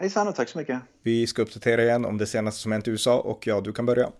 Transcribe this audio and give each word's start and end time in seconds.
Hejsan 0.00 0.28
och 0.28 0.34
tack 0.34 0.48
så 0.48 0.58
mycket. 0.58 0.80
Vi 1.02 1.26
ska 1.26 1.42
uppdatera 1.42 1.82
igen 1.82 2.04
om 2.04 2.18
det 2.18 2.26
senaste 2.26 2.60
som 2.60 2.72
hänt 2.72 2.88
i 2.88 2.90
USA 2.90 3.20
och 3.20 3.46
ja, 3.46 3.60
du 3.60 3.72
kan 3.72 3.86
börja. 3.86 4.10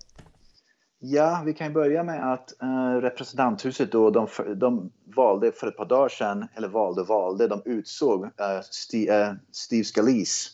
Ja, 0.98 1.42
vi 1.46 1.54
kan 1.54 1.72
börja 1.72 2.02
med 2.02 2.32
att 2.32 2.52
uh, 2.62 3.00
representanthuset 3.00 3.92
då, 3.92 4.10
de, 4.10 4.26
de, 4.56 4.92
valde 5.16 5.52
för 5.52 5.66
ett 5.66 5.76
par 5.76 5.86
dagar 5.86 6.08
sedan, 6.08 6.46
eller 6.54 6.68
valde 6.68 7.00
och 7.00 7.06
valde, 7.06 7.48
de 7.48 7.62
utsåg 7.64 8.24
uh, 8.24 8.30
Steve, 8.70 9.30
uh, 9.30 9.34
Steve 9.52 9.84
Scalise 9.84 10.50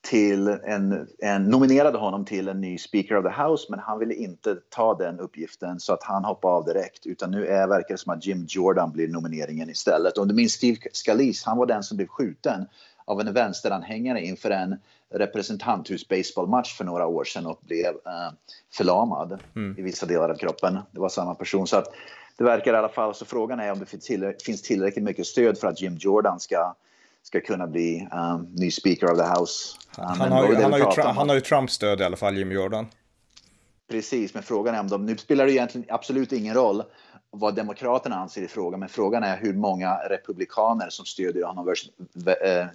till 0.00 0.48
en, 0.48 1.08
en, 1.18 1.44
nominerade 1.44 1.98
honom 1.98 2.24
till 2.24 2.48
en 2.48 2.60
ny 2.60 2.78
Speaker 2.78 3.16
of 3.16 3.24
the 3.24 3.42
House 3.42 3.66
men 3.70 3.78
han 3.78 3.98
ville 3.98 4.14
inte 4.14 4.56
ta 4.68 4.94
den 4.94 5.20
uppgiften 5.20 5.80
så 5.80 5.92
att 5.92 6.02
han 6.02 6.24
hoppade 6.24 6.54
av 6.54 6.64
direkt 6.64 7.06
utan 7.06 7.30
nu 7.30 7.46
är, 7.46 7.68
verkar 7.68 7.94
det 7.94 7.98
som 7.98 8.12
att 8.12 8.26
Jim 8.26 8.46
Jordan 8.48 8.92
blir 8.92 9.08
nomineringen 9.08 9.70
istället. 9.70 10.18
Om 10.18 10.28
du 10.28 10.34
minns 10.34 10.52
Steve 10.52 10.76
Scalise, 10.92 11.48
han 11.48 11.58
var 11.58 11.66
den 11.66 11.82
som 11.82 11.96
blev 11.96 12.06
skjuten 12.06 12.66
av 13.10 13.20
en 13.20 13.32
vänsteranhängare 13.32 14.20
inför 14.20 14.50
en 14.50 14.76
representanthus 15.14 16.08
baseballmatch 16.08 16.76
för 16.76 16.84
några 16.84 17.06
år 17.06 17.24
sedan 17.24 17.46
och 17.46 17.60
blev 17.62 17.94
uh, 17.94 18.32
förlamad 18.72 19.38
mm. 19.56 19.78
i 19.78 19.82
vissa 19.82 20.06
delar 20.06 20.28
av 20.28 20.34
kroppen. 20.34 20.78
Det 20.90 21.00
var 21.00 21.08
samma 21.08 21.34
person. 21.34 21.66
Så 21.66 21.76
att 21.76 21.86
det 22.36 22.44
verkar 22.44 22.74
i 22.74 22.76
alla 22.76 22.88
fall, 22.88 23.14
så 23.14 23.24
frågan 23.24 23.60
är 23.60 23.72
om 23.72 23.78
det 23.78 23.86
finns, 23.86 24.04
till, 24.04 24.34
finns 24.44 24.62
tillräckligt 24.62 25.04
mycket 25.04 25.26
stöd 25.26 25.58
för 25.58 25.68
att 25.68 25.80
Jim 25.80 25.96
Jordan 25.96 26.40
ska 26.40 26.74
ska 27.22 27.40
kunna 27.40 27.66
bli 27.66 28.08
um, 28.12 28.48
ny 28.54 28.70
speaker 28.70 29.12
of 29.12 29.18
the 29.18 29.40
house. 29.40 29.76
Um, 29.98 30.04
han, 30.04 30.32
har, 30.32 30.54
han, 30.54 30.72
har 30.72 30.78
ju 30.78 30.84
Trump, 30.84 31.16
han 31.16 31.28
har 31.28 31.34
ju 31.34 31.40
Trumps 31.40 31.72
stöd 31.72 32.00
i 32.00 32.04
alla 32.04 32.16
fall, 32.16 32.36
Jim 32.36 32.52
Jordan. 32.52 32.86
Precis, 33.90 34.34
men 34.34 34.42
frågan 34.42 34.74
är 34.74 34.80
om 34.80 34.88
de, 34.88 35.06
nu 35.06 35.16
spelar 35.16 35.46
det 35.46 35.52
egentligen 35.52 35.86
absolut 35.90 36.32
ingen 36.32 36.54
roll 36.54 36.82
vad 37.30 37.54
Demokraterna 37.54 38.16
anser 38.16 38.42
i 38.42 38.48
frågan, 38.48 38.80
men 38.80 38.88
frågan 38.88 39.22
är 39.22 39.36
hur 39.36 39.54
många 39.54 39.94
republikaner 39.94 40.90
som 40.90 41.04
stödjer 41.04 41.44
honom 41.44 41.74
eh, 42.26 42.66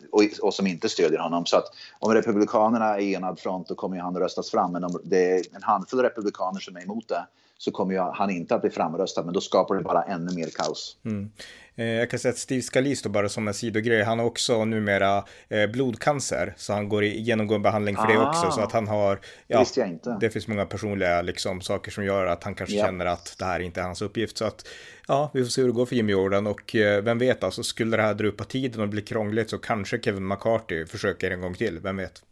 och, 0.41 0.53
som 0.53 0.67
inte 0.67 0.89
stödjer 0.89 1.19
honom. 1.19 1.45
Så 1.45 1.57
att 1.57 1.65
om 1.99 2.13
Republikanerna 2.13 2.85
är 2.85 2.99
enad 2.99 3.39
front 3.39 3.67
då 3.67 3.75
kommer 3.75 3.97
han 3.97 4.15
att 4.15 4.21
röstas 4.21 4.51
fram, 4.51 4.71
men 4.71 4.83
om 4.83 4.99
det 5.03 5.31
är 5.31 5.55
en 5.55 5.63
handfull 5.63 5.99
republikaner 5.99 6.59
som 6.59 6.75
är 6.75 6.83
emot 6.83 7.07
det 7.07 7.25
så 7.57 7.71
kommer 7.71 8.13
han 8.13 8.29
inte 8.29 8.55
att 8.55 8.61
bli 8.61 8.69
framröstad, 8.69 9.23
men 9.23 9.33
då 9.33 9.41
skapar 9.41 9.75
det 9.75 9.83
bara 9.83 10.03
ännu 10.03 10.35
mer 10.35 10.49
kaos. 10.55 10.97
Mm. 11.05 11.31
Eh, 11.75 11.85
jag 11.85 12.09
kan 12.09 12.19
säga 12.19 12.31
att 12.31 12.37
Steve 12.37 12.61
Scalise 12.61 13.09
bara 13.09 13.29
som 13.29 13.47
en 13.47 13.53
sidogrej, 13.53 14.03
han 14.03 14.19
har 14.19 14.25
också 14.25 14.65
numera 14.65 15.23
eh, 15.49 15.67
blodcancer, 15.67 16.53
så 16.57 16.73
han 16.73 16.89
går 16.89 17.03
i, 17.03 17.21
genomgår 17.21 17.59
behandling 17.59 17.95
för 17.95 18.03
ah, 18.03 18.07
det 18.07 18.19
också, 18.19 18.51
så 18.51 18.61
att 18.61 18.71
han 18.71 18.87
har, 18.87 19.19
ja, 19.47 19.65
jag 19.75 20.19
det 20.19 20.29
finns 20.29 20.47
många 20.47 20.65
personliga 20.65 21.21
liksom, 21.21 21.61
saker 21.61 21.91
som 21.91 22.05
gör 22.05 22.25
att 22.25 22.43
han 22.43 22.55
kanske 22.55 22.75
ja. 22.75 22.85
känner 22.85 23.05
att 23.05 23.35
det 23.39 23.45
här 23.45 23.59
inte 23.59 23.81
är 23.81 23.85
hans 23.85 24.01
uppgift, 24.01 24.37
så 24.37 24.45
att 24.45 24.67
ja, 25.07 25.31
vi 25.33 25.43
får 25.43 25.49
se 25.49 25.61
hur 25.61 25.67
det 25.67 25.73
går 25.73 25.85
för 25.85 25.95
Jimmy 25.95 26.11
Jordan 26.11 26.47
och 26.47 26.75
eh, 26.75 27.03
vem 27.03 27.17
vet, 27.17 27.43
alltså 27.43 27.63
skulle 27.63 27.97
det 27.97 28.03
här 28.03 28.13
dra 28.13 28.27
upp 28.27 28.37
på 28.37 28.43
tiden 28.43 28.81
och 28.81 28.89
bli 28.89 29.01
krångligt 29.01 29.49
så 29.49 29.57
kanske 29.57 29.99
Kevin 29.99 30.27
McCarthy 30.27 30.85
försöker 30.85 31.31
en 31.31 31.41
gång 31.41 31.53
till, 31.53 31.79
vem 31.79 31.97
vet? 31.97 32.23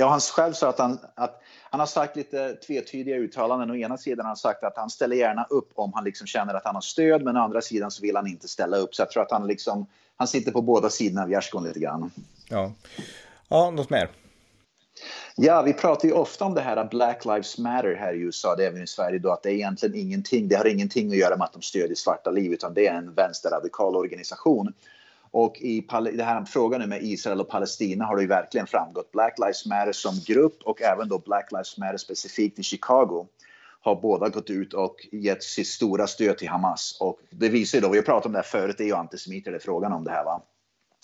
Ja, 0.00 0.08
han 0.08 0.20
själv 0.20 0.52
sa 0.52 0.68
att 0.68 0.78
han, 0.78 0.98
att 1.14 1.42
han 1.70 1.80
har 1.80 1.86
sagt 1.86 2.16
lite 2.16 2.54
tvetydiga 2.54 3.16
uttalanden. 3.16 3.70
Å 3.70 3.74
ena 3.74 3.98
sidan 3.98 4.24
har 4.24 4.28
han 4.28 4.36
sagt 4.36 4.64
att 4.64 4.76
han 4.76 4.90
ställer 4.90 5.16
gärna 5.16 5.46
upp 5.50 5.70
om 5.74 5.92
han 5.92 6.04
liksom 6.04 6.26
känner 6.26 6.54
att 6.54 6.64
han 6.64 6.74
har 6.74 6.82
stöd, 6.82 7.22
men 7.22 7.36
å 7.36 7.40
andra 7.40 7.60
sidan 7.60 7.90
så 7.90 8.02
vill 8.02 8.16
han 8.16 8.26
inte 8.26 8.48
ställa 8.48 8.76
upp. 8.76 8.94
Så 8.94 9.02
jag 9.02 9.10
tror 9.10 9.22
att 9.22 9.30
han 9.30 9.46
liksom, 9.46 9.86
han 10.16 10.28
sitter 10.28 10.52
på 10.52 10.62
båda 10.62 10.90
sidorna 10.90 11.22
av 11.22 11.30
gärdsgården 11.30 11.68
lite 11.68 11.80
grann. 11.80 12.10
Ja. 12.48 12.72
ja, 13.48 13.70
något 13.70 13.90
mer? 13.90 14.10
Ja, 15.36 15.62
vi 15.62 15.72
pratar 15.72 16.08
ju 16.08 16.14
ofta 16.14 16.44
om 16.44 16.54
det 16.54 16.60
här 16.60 16.76
att 16.76 16.90
Black 16.90 17.24
Lives 17.24 17.58
Matter 17.58 17.94
här 17.94 18.14
i 18.14 18.18
USA, 18.18 18.54
det 18.56 18.64
är 18.64 18.68
även 18.68 18.82
i 18.82 18.86
Sverige 18.86 19.18
då, 19.18 19.32
att 19.32 19.42
det 19.42 19.50
är 19.50 19.54
egentligen 19.54 19.94
ingenting, 19.94 20.48
det 20.48 20.56
har 20.56 20.66
ingenting 20.66 21.10
att 21.10 21.16
göra 21.16 21.36
med 21.36 21.44
att 21.44 21.52
de 21.52 21.62
stödjer 21.62 21.94
svarta 21.94 22.30
liv, 22.30 22.52
utan 22.52 22.74
det 22.74 22.86
är 22.86 22.94
en 22.94 23.14
vänsterradikal 23.14 23.96
organisation. 23.96 24.72
Och 25.30 25.56
i 25.60 25.86
det 26.12 26.24
här 26.24 26.44
frågan 26.44 26.88
med 26.88 27.02
Israel 27.02 27.40
och 27.40 27.48
Palestina 27.48 28.04
har 28.04 28.16
det 28.16 28.22
ju 28.22 28.28
verkligen 28.28 28.66
framgått. 28.66 29.12
Black 29.12 29.38
Lives 29.38 29.66
Matter 29.66 29.92
som 29.92 30.14
grupp 30.26 30.62
och 30.64 30.82
även 30.82 31.08
då 31.08 31.18
Black 31.18 31.52
Lives 31.52 31.78
Matter 31.78 31.96
specifikt 31.96 32.58
i 32.58 32.62
Chicago 32.62 33.26
har 33.80 34.00
båda 34.00 34.28
gått 34.28 34.50
ut 34.50 34.74
och 34.74 35.08
gett 35.12 35.42
sitt 35.42 35.66
stora 35.66 36.06
stöd 36.06 36.38
till 36.38 36.48
Hamas. 36.48 36.96
Och 37.00 37.20
det 37.30 37.48
visar 37.48 37.78
ju 37.78 37.82
då, 37.82 37.88
vi 37.88 37.98
har 37.98 38.04
pratat 38.04 38.26
om 38.26 38.32
det 38.32 38.38
här 38.38 38.44
förut, 38.44 38.74
det 38.78 38.84
är 38.84 38.88
ju 38.88 38.94
antisemiter 38.94 39.50
det 39.50 39.56
är 39.56 39.60
frågan 39.60 39.92
om 39.92 40.04
det 40.04 40.10
här 40.10 40.24
va. 40.24 40.42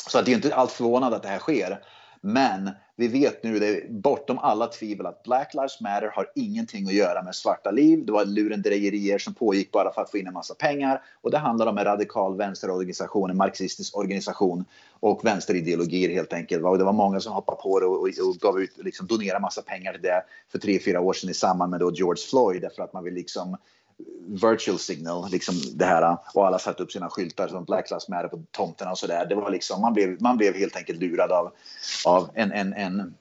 Så 0.07 0.19
att 0.19 0.25
det 0.25 0.33
är 0.33 0.35
inte 0.35 0.55
allt 0.55 0.73
förvånande 0.73 1.17
att 1.17 1.23
det 1.23 1.29
här 1.29 1.39
sker. 1.39 1.83
Men 2.27 2.71
vi 2.97 3.09
vet 3.09 3.43
nu, 3.43 3.59
det 3.59 3.67
är 3.67 3.89
bortom 3.89 4.39
alla 4.39 4.67
tvivel, 4.67 5.07
att 5.07 5.23
Black 5.23 5.55
Lives 5.55 5.81
Matter 5.81 6.11
har 6.15 6.31
ingenting 6.35 6.87
att 6.87 6.95
göra 6.95 7.23
med 7.23 7.35
svarta 7.35 7.71
liv. 7.71 8.07
Det 8.07 8.13
var 8.13 8.25
lurendrejerier 8.25 9.19
som 9.19 9.35
pågick 9.35 9.73
bara 9.73 9.93
för 9.93 10.03
att 10.03 10.11
få 10.11 10.19
in 10.19 10.27
en 10.27 10.35
massa 10.35 10.55
pengar. 10.55 11.03
Och 11.21 11.31
det 11.31 11.39
handlar 11.39 11.67
om 11.67 11.79
en 11.79 11.85
radikal 11.85 12.37
vänsterorganisation, 12.37 13.31
en 13.31 13.37
marxistisk 13.37 13.97
organisation 13.97 14.65
och 15.01 15.25
vänsterideologier 15.25 16.15
helt 16.15 16.33
enkelt. 16.33 16.65
Och 16.65 16.79
det 16.79 16.85
var 16.85 16.93
många 16.93 17.21
som 17.21 17.33
hoppade 17.33 17.63
på 17.63 17.81
det 17.81 17.87
och, 17.87 18.01
och, 18.01 18.09
och 18.29 18.37
gav 18.41 18.61
ut, 18.61 18.77
liksom 18.77 19.07
donerade 19.07 19.41
massa 19.41 19.63
pengar 19.63 19.93
till 19.93 20.03
det 20.03 20.25
för 20.53 20.59
tre, 20.59 20.79
fyra 20.85 21.01
år 21.01 21.13
sedan 21.13 21.31
i 21.31 21.35
samband 21.35 21.71
med 21.71 21.81
då 21.81 21.93
George 21.93 22.23
Floyd 22.31 22.63
därför 22.63 22.83
att 22.83 22.93
man 22.93 23.05
vill 23.05 23.15
liksom 23.15 23.57
virtual 24.27 24.79
signal, 24.79 25.31
liksom 25.31 25.55
det 25.75 25.85
här. 25.85 26.17
Och 26.35 26.47
alla 26.47 26.59
satte 26.59 26.83
upp 26.83 26.93
sina 26.93 27.09
skyltar 27.11 27.49
som 27.49 27.65
Black 27.65 27.91
Lives 27.91 28.09
Matter 28.09 28.29
på 28.29 28.43
tomterna 28.51 28.91
och 28.91 28.99
sådär. 28.99 29.27
Det 29.27 29.35
var 29.35 29.51
liksom, 29.51 29.81
man 29.81 29.93
blev, 29.93 30.23
man 30.23 30.37
blev 30.37 30.55
helt 30.55 30.77
enkelt 30.77 31.01
lurad 31.01 31.33
av, 31.33 31.53
av 32.07 32.31
en, 32.35 32.53
en, 32.53 32.73
en 32.73 33.15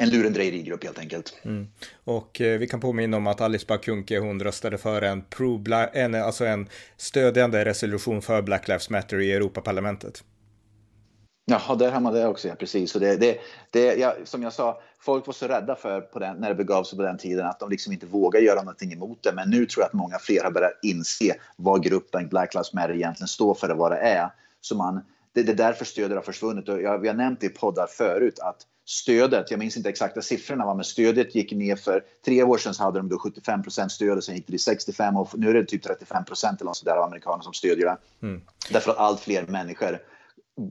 en 0.00 0.10
lurendrejerigrupp 0.10 0.84
helt 0.84 0.98
enkelt. 0.98 1.34
Mm. 1.42 1.68
Och 2.04 2.40
eh, 2.40 2.58
vi 2.58 2.66
kan 2.66 2.80
påminna 2.80 3.16
om 3.16 3.26
att 3.26 3.40
Alice 3.40 3.66
Bakunke 3.68 4.18
hon 4.18 4.42
röstade 4.42 4.78
för 4.78 5.02
en, 5.02 5.22
pro 5.22 5.64
en, 5.92 6.14
alltså 6.14 6.44
en 6.44 6.68
stödjande 6.96 7.64
resolution 7.64 8.22
för 8.22 8.42
Black 8.42 8.68
Lives 8.68 8.90
Matter 8.90 9.20
i 9.20 9.32
Europaparlamentet. 9.32 10.24
Jaha, 11.50 11.76
där 11.76 11.90
har 11.92 12.00
man 12.00 12.14
det 12.14 12.26
också, 12.26 12.48
ja, 12.48 12.54
precis. 12.54 12.94
Och 12.94 13.00
det, 13.00 13.16
det, 13.16 13.38
det, 13.70 13.94
ja, 13.94 14.14
som 14.24 14.42
jag 14.42 14.52
sa, 14.52 14.82
folk 15.00 15.26
var 15.26 15.34
så 15.34 15.48
rädda 15.48 15.76
för 15.76 16.00
på 16.00 16.18
den, 16.18 16.36
när 16.36 16.48
det 16.48 16.54
begav 16.54 16.84
sig 16.84 16.98
på 16.98 17.02
den 17.02 17.18
tiden 17.18 17.46
att 17.46 17.60
de 17.60 17.70
liksom 17.70 17.92
inte 17.92 18.06
vågar 18.06 18.40
göra 18.40 18.62
någonting 18.62 18.92
emot 18.92 19.22
det. 19.22 19.32
Men 19.34 19.50
nu 19.50 19.66
tror 19.66 19.82
jag 19.82 19.86
att 19.86 19.92
många 19.92 20.18
fler 20.18 20.44
har 20.44 20.50
börjat 20.50 20.78
inse 20.82 21.34
vad 21.56 21.82
gruppen 21.82 22.28
Black 22.28 22.54
Lives 22.54 22.72
Matter 22.72 22.94
egentligen 22.94 23.28
står 23.28 23.54
för 23.54 23.70
och 23.70 23.76
vad 23.76 23.92
det 23.92 23.98
är. 23.98 24.30
Så 24.60 24.76
man, 24.76 25.00
det, 25.32 25.42
det 25.42 25.52
är 25.52 25.56
därför 25.56 25.84
stödet 25.84 26.16
har 26.16 26.22
försvunnit. 26.22 26.68
Och 26.68 26.82
jag, 26.82 26.98
vi 26.98 27.08
har 27.08 27.14
nämnt 27.14 27.44
i 27.44 27.48
poddar 27.48 27.86
förut 27.86 28.38
att 28.38 28.66
stödet, 28.84 29.50
jag 29.50 29.58
minns 29.58 29.76
inte 29.76 29.88
exakta 29.88 30.22
siffrorna, 30.22 30.74
men 30.74 30.84
stödet 30.84 31.34
gick 31.34 31.52
ner 31.52 31.76
för 31.76 32.04
tre 32.24 32.42
år 32.42 32.58
sedan 32.58 32.74
så 32.74 32.82
hade 32.82 32.98
de 32.98 33.08
då 33.08 33.16
75% 33.16 33.88
stöd 33.88 34.16
och 34.16 34.24
sen 34.24 34.34
gick 34.34 34.46
det 34.46 34.52
till 34.52 34.60
65 34.60 35.16
och 35.16 35.38
nu 35.38 35.50
är 35.50 35.54
det 35.54 35.64
typ 35.64 35.86
35% 35.86 36.46
eller 36.46 36.64
något 36.64 36.76
sådär 36.76 36.96
av 36.96 37.02
amerikaner 37.02 37.42
som 37.42 37.52
stödjer 37.52 37.86
det. 37.86 38.26
Mm. 38.26 38.40
Därför 38.70 38.90
att 38.90 38.98
allt 38.98 39.20
fler 39.20 39.46
människor 39.46 39.98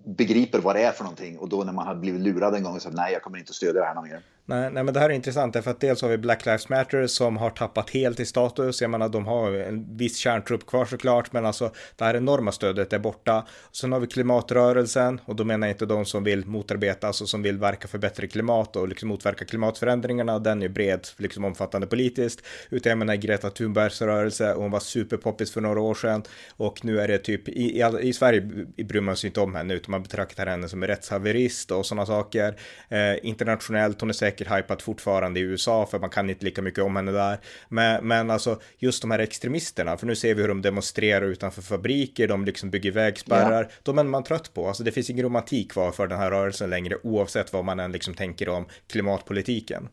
begriper 0.05 0.59
vad 0.59 0.75
det 0.75 0.83
är 0.83 0.91
för 0.91 1.03
någonting 1.03 1.38
och 1.38 1.50
då 1.50 1.63
när 1.63 1.73
man 1.73 1.88
har 1.88 1.95
blivit 1.95 2.22
lurad 2.22 2.55
en 2.55 2.63
gång 2.63 2.75
och 2.75 2.81
sagt 2.81 2.95
nej, 2.95 3.13
jag 3.13 3.22
kommer 3.22 3.38
inte 3.38 3.53
stödja 3.53 3.81
det 3.81 3.88
här 3.88 4.01
mer. 4.01 4.22
Nej, 4.49 4.71
nej, 4.71 4.83
men 4.83 4.93
det 4.93 4.99
här 4.99 5.09
är 5.09 5.13
intressant 5.13 5.53
därför 5.53 5.71
att 5.71 5.79
dels 5.79 6.01
har 6.01 6.09
vi 6.09 6.17
Black 6.17 6.45
Lives 6.45 6.69
Matter 6.69 7.07
som 7.07 7.37
har 7.37 7.49
tappat 7.49 7.89
helt 7.89 8.19
i 8.19 8.25
status. 8.25 8.81
Jag 8.81 8.91
menar, 8.91 9.09
de 9.09 9.25
har 9.25 9.51
en 9.51 9.97
viss 9.97 10.17
kärntrupp 10.17 10.65
kvar 10.65 10.85
såklart, 10.85 11.33
men 11.33 11.45
alltså 11.45 11.71
det 11.95 12.05
här 12.05 12.15
enorma 12.15 12.51
stödet 12.51 12.93
är 12.93 12.99
borta. 12.99 13.47
Sen 13.72 13.91
har 13.91 13.99
vi 13.99 14.07
klimatrörelsen 14.07 15.22
och 15.25 15.35
då 15.35 15.43
menar 15.43 15.67
jag 15.67 15.73
inte 15.73 15.85
de 15.85 16.05
som 16.05 16.23
vill 16.23 16.46
motarbeta, 16.46 17.07
alltså 17.07 17.25
som 17.25 17.41
vill 17.41 17.57
verka 17.57 17.87
för 17.87 17.97
bättre 17.97 18.28
klimat 18.28 18.75
och 18.75 18.87
liksom 18.87 19.09
motverka 19.09 19.46
klimatförändringarna. 19.46 20.40
Den 20.40 20.63
är 20.63 20.69
bred, 20.69 21.07
liksom 21.17 21.45
omfattande 21.45 21.87
politiskt. 21.87 22.41
Utan 22.69 22.90
jag 22.90 22.97
menar 22.97 23.16
Greta 23.16 23.49
Thunbergs 23.49 24.02
rörelse, 24.02 24.53
hon 24.57 24.72
var 24.72 24.79
superpoppis 24.79 25.53
för 25.53 25.61
några 25.61 25.81
år 25.81 25.95
sedan 25.95 26.23
och 26.57 26.85
nu 26.85 26.99
är 26.99 27.07
det 27.07 27.17
typ 27.17 27.49
i, 27.49 27.79
i, 27.79 27.84
i 28.02 28.13
Sverige 28.13 28.41
bryr 28.78 29.02
man 29.02 29.16
sig 29.16 29.28
inte 29.28 29.41
om 29.41 29.55
henne 29.55 29.73
utan 29.73 29.91
man 29.91 30.03
betraktar 30.03 30.45
henne 30.45 30.69
som 30.69 30.84
en 30.84 30.87
rättshaverist 30.87 31.72
och 31.72 31.85
sådana 31.85 32.05
saker. 32.05 32.55
Eh, 32.90 33.25
internationellt, 33.25 34.02
hon 34.02 34.09
är 34.09 34.13
säkert 34.13 34.39
säkert 34.40 34.58
hypat 34.58 34.82
fortfarande 34.82 35.40
i 35.40 35.44
USA 35.44 35.86
för 35.86 36.00
man 36.00 36.09
kan 36.09 36.30
inte 36.30 36.46
lika 36.46 36.62
mycket 36.62 36.84
om 36.84 36.96
henne 36.96 37.12
där. 37.12 37.40
Men, 37.70 38.08
men 38.08 38.30
alltså 38.30 38.59
just 38.78 39.02
de 39.02 39.12
här 39.12 39.20
extremisterna, 39.20 39.97
för 39.97 40.08
nu 40.08 40.16
ser 40.16 40.36
vi 40.36 40.41
hur 40.41 40.47
de 40.47 40.62
demonstrerar 40.62 41.26
utanför 41.26 41.62
fabriker, 41.62 42.28
de 42.28 42.46
liksom 42.46 42.70
bygger 42.70 42.91
vägspärrar. 42.91 43.64
Ja. 43.64 43.70
De 43.84 43.97
är 43.97 44.03
man 44.03 44.24
trött 44.24 44.53
på. 44.53 44.68
Alltså 44.68 44.84
det 44.84 44.91
finns 44.91 45.09
ingen 45.09 45.26
romantik 45.26 45.72
kvar 45.72 45.91
för 45.91 46.08
den 46.08 46.20
här 46.20 46.32
rörelsen 46.32 46.70
längre 46.70 46.97
oavsett 47.03 47.53
vad 47.53 47.66
man 47.66 47.80
än 47.80 47.91
liksom 47.91 48.14
tänker 48.14 48.50
om 48.50 48.66
klimatpolitiken. 48.88 49.90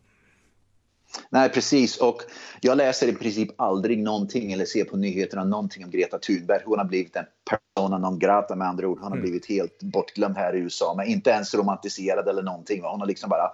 Nej, 1.31 1.49
precis. 1.49 1.97
Och 1.97 2.23
jag 2.61 2.77
läser 2.77 3.09
i 3.09 3.13
princip 3.13 3.61
aldrig 3.61 3.99
någonting 3.99 4.53
eller 4.53 4.65
ser 4.65 4.85
på 4.85 4.97
nyheterna 4.97 5.45
någonting 5.45 5.85
om 5.85 5.91
Greta 5.91 6.19
Thunberg. 6.19 6.63
Hon 6.65 6.79
har 6.79 6.85
blivit 6.85 7.17
en 7.17 7.25
persona 7.51 7.99
non 7.99 8.19
grata 8.19 8.57
med 8.57 8.69
andra 8.69 8.89
ord. 8.89 8.99
Hon 8.99 9.09
har 9.09 9.17
mm. 9.17 9.23
blivit 9.23 9.47
helt 9.47 9.83
bortglömd 9.83 10.37
här 10.37 10.57
i 10.57 10.59
USA, 10.59 10.95
men 10.97 11.07
inte 11.07 11.31
ens 11.31 11.55
romantiserad 11.55 12.29
eller 12.29 12.43
någonting. 12.43 12.83
Hon 12.83 13.01
har 13.01 13.07
liksom 13.07 13.31
bara 13.31 13.51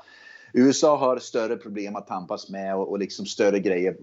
USA 0.53 0.97
har 0.97 1.19
större 1.19 1.57
problem 1.57 1.97
att 1.97 2.07
tampas 2.07 2.49
med 2.49 2.77
och, 2.77 2.91
och 2.91 2.99
liksom 2.99 3.27
större 3.27 3.59
grejer 3.59 3.97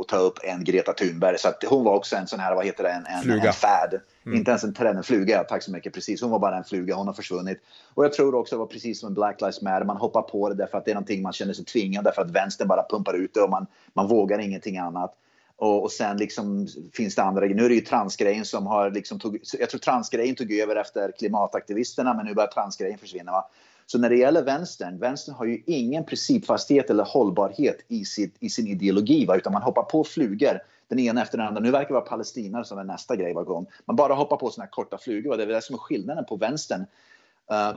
att 0.00 0.08
ta 0.08 0.16
upp 0.16 0.38
än 0.42 0.64
Greta 0.64 0.92
Thunberg. 0.92 1.38
Så 1.38 1.48
att 1.48 1.64
hon 1.68 1.84
var 1.84 1.94
också 1.94 2.16
en 2.16 2.26
sån 2.26 2.40
här, 2.40 2.54
vad 2.54 2.64
heter 2.64 2.84
det, 2.84 2.90
en, 2.90 3.06
en, 3.06 3.40
en 3.40 3.52
fad. 3.52 4.00
Mm. 4.26 4.38
Inte 4.38 4.50
ens 4.50 4.64
en 4.64 4.74
trend, 4.74 4.98
en 4.98 5.04
fluga. 5.04 5.44
Tack 5.44 5.62
så 5.62 5.70
mycket. 5.70 5.94
Precis, 5.94 6.22
hon 6.22 6.30
var 6.30 6.38
bara 6.38 6.56
en 6.56 6.64
fluga. 6.64 6.94
Hon 6.94 7.06
har 7.06 7.14
försvunnit. 7.14 7.58
Och 7.94 8.04
jag 8.04 8.12
tror 8.12 8.34
också 8.34 8.54
det 8.54 8.58
var 8.58 8.66
precis 8.66 9.00
som 9.00 9.06
en 9.06 9.14
Black 9.14 9.40
Lives 9.40 9.62
Matter. 9.62 9.84
Man 9.84 9.96
hoppar 9.96 10.22
på 10.22 10.48
det 10.48 10.54
därför 10.54 10.78
att 10.78 10.84
det 10.84 10.90
är 10.90 10.94
någonting 10.94 11.22
man 11.22 11.32
känner 11.32 11.52
sig 11.52 11.64
tvingad 11.64 12.04
därför 12.04 12.22
att 12.22 12.30
vänstern 12.30 12.68
bara 12.68 12.86
pumpar 12.90 13.14
ut 13.14 13.34
det 13.34 13.40
och 13.40 13.50
man, 13.50 13.66
man 13.92 14.08
vågar 14.08 14.38
ingenting 14.38 14.78
annat. 14.78 15.14
Och, 15.56 15.82
och 15.82 15.92
sen 15.92 16.16
liksom 16.16 16.68
finns 16.92 17.14
det 17.14 17.22
andra 17.22 17.46
Nu 17.46 17.64
är 17.64 17.68
det 17.68 17.74
ju 17.74 17.80
transgrejen 17.80 18.44
som 18.44 18.66
har 18.66 18.90
liksom 18.90 19.18
tog, 19.18 19.40
jag 19.58 19.70
tror 19.70 19.78
transgrejen 19.78 20.34
tog 20.34 20.52
över 20.52 20.76
efter 20.76 21.12
klimataktivisterna 21.18 22.14
men 22.14 22.26
nu 22.26 22.34
börjar 22.34 22.48
transgrejen 22.48 22.98
försvinna. 22.98 23.32
Va? 23.32 23.50
Så 23.86 23.98
när 23.98 24.10
det 24.10 24.16
gäller 24.16 24.42
vänstern, 24.42 24.98
vänstern 24.98 25.34
har 25.34 25.44
ju 25.44 25.62
ingen 25.66 26.04
principfasthet 26.04 26.90
eller 26.90 27.04
hållbarhet 27.04 27.84
i, 27.88 28.04
sitt, 28.04 28.36
i 28.40 28.48
sin 28.48 28.66
ideologi, 28.66 29.26
va? 29.26 29.36
utan 29.36 29.52
man 29.52 29.62
hoppar 29.62 29.82
på 29.82 30.04
flugor 30.04 30.60
den 30.88 30.98
ena 30.98 31.22
efter 31.22 31.38
den 31.38 31.46
andra. 31.46 31.60
Nu 31.60 31.70
verkar 31.70 31.88
det 31.88 31.94
vara 31.94 32.04
palestinare 32.04 32.64
som 32.64 32.78
är 32.78 32.84
nästa 32.84 33.16
grej 33.16 33.34
var 33.34 33.44
gång. 33.44 33.66
Man 33.84 33.96
bara 33.96 34.14
hoppar 34.14 34.36
på 34.36 34.50
såna 34.50 34.64
här 34.64 34.70
korta 34.70 34.98
flugor. 34.98 35.30
Va? 35.30 35.36
Det 35.36 35.42
är 35.42 35.46
det 35.46 35.62
som 35.62 35.74
är 35.74 35.78
skillnaden 35.78 36.24
på 36.24 36.36
vänstern 36.36 36.86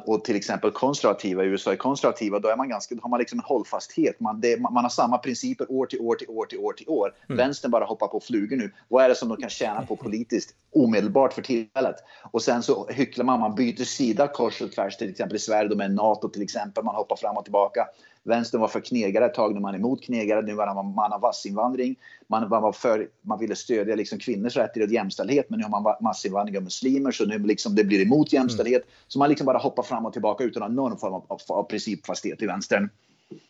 och 0.05 0.23
till 0.23 0.35
exempel 0.35 0.71
konservativa 0.71 1.43
i 1.43 1.47
USA 1.47 1.71
är 1.71 1.75
konservativa, 1.75 2.39
då, 2.39 2.49
är 2.49 2.55
man 2.55 2.69
ganska, 2.69 2.95
då 2.95 3.01
har 3.01 3.09
man 3.09 3.19
liksom 3.19 3.39
en 3.39 3.45
hållfasthet. 3.45 4.19
Man, 4.19 4.41
det, 4.41 4.59
man, 4.59 4.83
har 4.83 4.89
samma 4.89 5.17
principer 5.17 5.71
år 5.71 5.85
till 5.85 5.99
år 5.99 6.15
till 6.15 6.29
år 6.29 6.45
till 6.45 6.59
år 6.59 6.73
till 6.73 6.89
år. 6.89 7.13
Mm. 7.29 7.37
Vänstern 7.37 7.71
bara 7.71 7.85
hoppar 7.85 8.07
på 8.07 8.19
flugor 8.19 8.57
nu. 8.57 8.71
Vad 8.87 9.03
är 9.03 9.09
det 9.09 9.15
som 9.15 9.29
de 9.29 9.37
kan 9.37 9.49
tjäna 9.49 9.85
på 9.85 9.95
politiskt 9.95 10.55
omedelbart 10.75 11.33
för 11.33 11.41
tillfället? 11.41 11.95
Och 12.31 12.41
sen 12.41 12.63
så 12.63 12.87
hycklar 12.87 13.25
man, 13.25 13.39
man 13.39 13.55
byter 13.55 13.83
sida 13.83 14.27
kors 14.27 14.61
och 14.61 14.71
tvärs, 14.71 14.97
till 14.97 15.09
exempel 15.09 15.35
i 15.35 15.39
Sverige 15.39 15.69
då 15.69 15.75
med 15.75 15.93
NATO 15.93 16.29
till 16.29 16.41
exempel, 16.41 16.83
man 16.83 16.95
hoppar 16.95 17.15
fram 17.15 17.37
och 17.37 17.43
tillbaka. 17.43 17.87
Vänstern 18.23 18.61
var 18.61 18.67
för 18.67 18.79
knegare 18.79 19.25
ett 19.25 19.33
tag, 19.33 19.53
nu 19.53 19.59
man 19.59 19.73
är 19.73 19.79
emot 19.79 20.03
knegare, 20.03 20.41
nu 20.41 20.53
var 20.53 20.73
man, 20.73 20.93
man 20.95 21.11
har 21.11 21.19
massinvandring. 21.19 21.95
Man, 22.27 22.49
man, 22.49 22.61
var 22.61 22.71
för, 22.71 23.09
man 23.21 23.39
ville 23.39 23.55
stödja 23.55 23.95
liksom 23.95 24.19
kvinnors 24.19 24.57
rättigheter 24.57 24.89
och 24.89 24.93
jämställdhet, 24.93 25.49
men 25.49 25.59
nu 25.59 25.65
har 25.65 25.81
man 25.81 25.95
massinvandring 26.01 26.57
av 26.57 26.63
muslimer, 26.63 27.11
så 27.11 27.25
nu 27.25 27.39
liksom 27.39 27.75
det 27.75 27.83
blir 27.83 28.01
emot 28.01 28.33
jämställdhet. 28.33 28.81
Mm. 28.81 28.93
Så 29.07 29.19
man 29.19 29.29
liksom 29.29 29.45
bara 29.45 29.57
hoppar 29.57 29.83
fram 29.83 30.05
och 30.05 30.13
tillbaka 30.13 30.43
utan 30.43 30.75
någon 30.75 30.97
form 30.97 31.13
av, 31.13 31.25
av, 31.27 31.41
av 31.47 31.63
principfasthet 31.63 32.41
i 32.41 32.45
vänstern. 32.45 32.89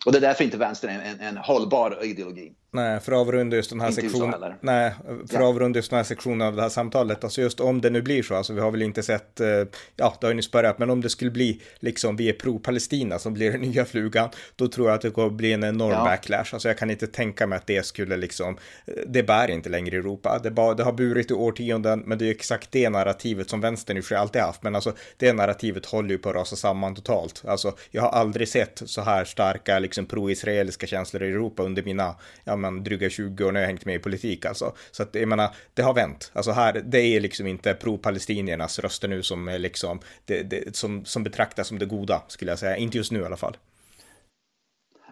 Och 0.06 0.12
det 0.12 0.18
är 0.18 0.22
därför 0.22 0.44
inte 0.44 0.58
vänstern 0.58 0.90
är 0.90 1.06
en, 1.06 1.20
en 1.20 1.38
hållbar 1.38 2.06
ideologi. 2.06 2.54
Nej, 2.72 3.00
för 3.00 3.12
att 3.12 3.18
avrunda 3.18 3.56
just 3.56 3.70
den 3.70 3.82
här 3.82 3.92
sektionen. 3.92 4.54
Nej, 4.62 4.94
för 5.30 5.38
att 5.38 5.44
avrunda 5.44 5.78
just 5.78 5.90
den 5.90 5.98
här 5.98 6.04
sektionen 6.04 6.48
av 6.48 6.56
det 6.56 6.62
här 6.62 6.70
samtalet. 6.70 7.24
Alltså 7.24 7.42
just 7.42 7.60
om 7.60 7.82
det 7.82 7.90
nu 7.90 8.02
blir 8.02 8.24
så, 8.24 8.36
alltså 8.36 8.54
vi 8.54 8.62
har 8.62 8.72
väl 8.72 8.82
inte 8.82 9.04
sett, 9.04 9.40
eh, 9.40 9.48
ja, 9.96 10.18
det 10.20 10.28
har 10.28 10.30
ju 10.30 10.34
nyss 10.34 10.52
börjat, 10.52 10.80
men 10.80 10.90
om 10.90 11.02
det 11.02 11.10
skulle 11.10 11.32
bli 11.32 11.62
liksom 11.80 12.16
vi 12.16 12.30
är 12.30 12.34
pro-Palestina 12.34 13.20
som 13.20 13.34
blir 13.34 13.52
den 13.52 13.62
nya 13.62 13.86
flugan, 13.86 14.30
då 14.56 14.68
tror 14.68 14.88
jag 14.88 14.96
att 14.96 15.02
det 15.02 15.10
kommer 15.10 15.30
bli 15.30 15.54
en 15.54 15.64
enorm 15.64 15.92
ja. 15.92 16.04
backlash. 16.04 16.54
Alltså 16.54 16.68
jag 16.68 16.78
kan 16.78 16.92
inte 16.92 17.08
tänka 17.08 17.48
mig 17.48 17.58
att 17.58 17.68
det 17.68 17.86
skulle 17.86 18.18
liksom, 18.18 18.58
eh, 18.86 18.94
det 19.08 19.24
bär 19.24 19.52
inte 19.52 19.70
längre 19.70 19.96
i 19.96 20.00
Europa. 20.00 20.40
Det, 20.44 20.52
bara, 20.52 20.74
det 20.74 20.84
har 20.84 20.94
burit 20.94 21.32
i 21.32 21.34
årtionden, 21.34 22.04
men 22.06 22.18
det 22.18 22.26
är 22.26 22.32
exakt 22.32 22.72
det 22.72 22.90
narrativet 22.90 23.50
som 23.50 23.62
vänstern 23.62 23.98
i 23.98 24.02
sig 24.02 24.18
alltid 24.18 24.42
haft, 24.42 24.64
men 24.64 24.76
alltså 24.76 24.94
det 25.18 25.34
narrativet 25.34 25.86
håller 25.86 26.10
ju 26.10 26.18
på 26.18 26.30
att 26.30 26.36
rasa 26.36 26.56
samman 26.56 26.96
totalt. 26.96 27.44
Alltså 27.48 27.76
jag 27.92 28.02
har 28.02 28.10
aldrig 28.10 28.48
sett 28.48 28.82
så 28.86 29.02
här 29.02 29.26
starka 29.68 29.80
liksom 29.80 30.06
pro-israeliska 30.06 30.88
känslor 30.88 31.24
i 31.24 31.28
Europa 31.28 31.64
under 31.64 31.84
mina, 31.84 32.16
ja 32.46 32.56
men 32.56 32.84
dryga 32.84 33.10
20 33.10 33.46
år 33.46 33.52
när 33.52 33.60
jag 33.60 33.68
hängt 33.68 33.86
med 33.86 33.96
i 33.96 34.00
politik 34.00 34.46
alltså. 34.46 34.74
Så 34.92 35.04
att 35.04 35.16
jag 35.16 35.28
menar, 35.28 35.50
det 35.74 35.84
har 35.84 35.94
vänt. 35.94 36.32
Alltså 36.34 36.52
här, 36.52 36.84
det 36.86 37.00
är 37.00 37.20
liksom 37.20 37.48
inte 37.48 37.74
pro-palestiniernas 37.74 38.80
röster 38.80 39.08
nu 39.08 39.24
som 39.24 39.48
är 39.48 39.60
liksom, 39.60 40.00
det, 40.26 40.44
det, 40.44 40.76
som, 40.76 41.06
som 41.06 41.24
betraktas 41.24 41.68
som 41.68 41.80
det 41.80 41.86
goda, 41.86 42.22
skulle 42.28 42.52
jag 42.52 42.60
säga. 42.60 42.78
Inte 42.78 42.98
just 42.98 43.12
nu 43.12 43.20
i 43.20 43.26
alla 43.26 43.38
fall. 43.38 43.58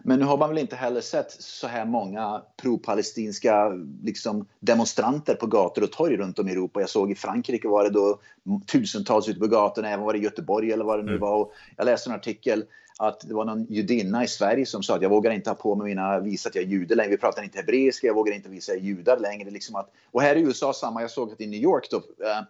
Men 0.04 0.18
nu 0.18 0.24
har 0.24 0.38
man 0.38 0.48
väl 0.48 0.58
inte 0.58 0.76
heller 0.76 1.00
sett 1.00 1.30
så 1.42 1.66
här 1.66 1.84
många 1.84 2.42
pro-palestinska 2.62 3.72
liksom, 4.02 4.46
demonstranter 4.60 5.34
på 5.34 5.46
gator 5.46 5.82
och 5.82 5.92
torg 5.92 6.16
runt 6.16 6.38
om 6.38 6.48
i 6.48 6.52
Europa. 6.52 6.80
Jag 6.80 6.88
såg 6.88 7.10
i 7.10 7.14
Frankrike 7.14 7.68
var 7.68 7.84
det 7.84 7.90
då 7.90 8.20
tusentals 8.66 9.28
ute 9.28 9.40
på 9.40 9.46
gatorna, 9.46 9.88
även 9.88 10.04
var 10.04 10.12
det 10.12 10.18
i 10.18 10.22
Göteborg 10.22 10.72
eller 10.72 10.84
vad 10.84 10.98
det 10.98 11.02
nu 11.02 11.16
mm. 11.16 11.20
var. 11.20 11.36
Och 11.36 11.52
jag 11.76 11.84
läste 11.84 12.10
en 12.10 12.16
artikel 12.16 12.64
att 12.98 13.20
det 13.20 13.34
var 13.34 13.44
någon 13.44 13.66
judinna 13.68 14.24
i 14.24 14.28
Sverige 14.28 14.66
som 14.66 14.82
sa 14.82 14.96
att 14.96 15.02
jag 15.02 15.10
vågar 15.10 15.30
inte 15.30 15.50
ha 15.50 15.54
på 15.54 15.74
mig 15.74 15.86
mina, 15.86 16.20
visa 16.20 16.48
att 16.48 16.54
jag 16.54 16.64
är 16.64 16.68
jude 16.68 16.94
längre. 16.94 17.10
Vi 17.10 17.16
pratar 17.16 17.42
inte 17.42 17.58
hebreiska, 17.58 18.06
jag 18.06 18.14
vågar 18.14 18.34
inte 18.34 18.48
visa 18.48 18.72
att 18.72 18.78
jag 18.78 18.84
är 18.84 18.88
judar 18.88 19.18
längre. 19.18 19.50
Liksom 19.50 19.76
att, 19.76 19.90
och 20.10 20.22
här 20.22 20.36
i 20.36 20.40
USA 20.40 20.72
samma, 20.72 21.00
jag 21.00 21.10
såg 21.10 21.32
att 21.32 21.40
i 21.40 21.46
New 21.46 21.60
York 21.60 21.90
då, 21.90 21.96
eh, 21.96 22.42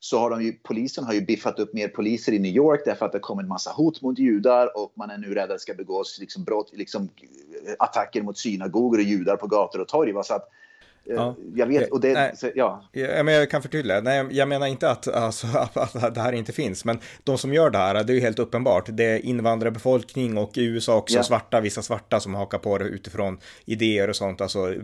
så 0.00 0.18
har 0.18 0.30
de 0.30 0.42
ju, 0.42 0.52
polisen 0.52 1.04
har 1.04 1.12
ju 1.12 1.20
biffat 1.20 1.58
upp 1.58 1.74
mer 1.74 1.88
poliser 1.88 2.32
i 2.32 2.38
New 2.38 2.52
York 2.52 2.80
därför 2.84 3.06
att 3.06 3.12
det 3.12 3.18
kommer 3.18 3.42
en 3.42 3.48
massa 3.48 3.70
hot 3.70 4.02
mot 4.02 4.18
judar 4.18 4.76
och 4.76 4.92
man 4.94 5.10
är 5.10 5.18
nu 5.18 5.34
rädd 5.34 5.42
att 5.42 5.48
det 5.48 5.58
ska 5.58 5.74
begås 5.74 6.18
liksom 6.20 6.44
brott, 6.44 6.70
liksom 6.72 7.02
eh, 7.02 7.72
attacker 7.78 8.22
mot 8.22 8.38
synagogor 8.38 8.98
och 8.98 9.04
judar 9.04 9.36
på 9.36 9.46
gator 9.46 9.80
och 9.80 9.88
torg. 9.88 10.12
Va? 10.12 10.22
Så 10.22 10.34
att 10.34 10.48
Ja. 11.14 11.36
Jag 11.54 11.66
vet, 11.66 11.90
och 11.90 12.00
det, 12.00 12.12
Nej, 12.12 12.32
så, 12.36 12.50
ja. 12.54 12.84
men 12.92 13.28
jag 13.28 13.50
kan 13.50 13.62
förtydliga. 13.62 14.00
Nej, 14.00 14.26
jag 14.30 14.48
menar 14.48 14.66
inte 14.66 14.90
att, 14.90 15.08
alltså, 15.08 15.46
att 15.74 16.14
det 16.14 16.20
här 16.20 16.32
inte 16.32 16.52
finns, 16.52 16.84
men 16.84 16.98
de 17.24 17.38
som 17.38 17.54
gör 17.54 17.70
det 17.70 17.78
här, 17.78 18.04
det 18.04 18.12
är 18.12 18.14
ju 18.14 18.20
helt 18.20 18.38
uppenbart. 18.38 18.84
Det 18.88 19.04
är 19.04 19.18
invandrarbefolkning 19.26 20.38
och 20.38 20.58
i 20.58 20.64
USA 20.64 20.96
också 20.96 21.16
ja. 21.16 21.22
svarta, 21.22 21.60
vissa 21.60 21.82
svarta 21.82 22.20
som 22.20 22.34
hakar 22.34 22.58
på 22.58 22.78
det 22.78 22.84
utifrån 22.84 23.38
idéer 23.64 24.08
och 24.08 24.16
sånt, 24.16 24.40
alltså 24.40 24.74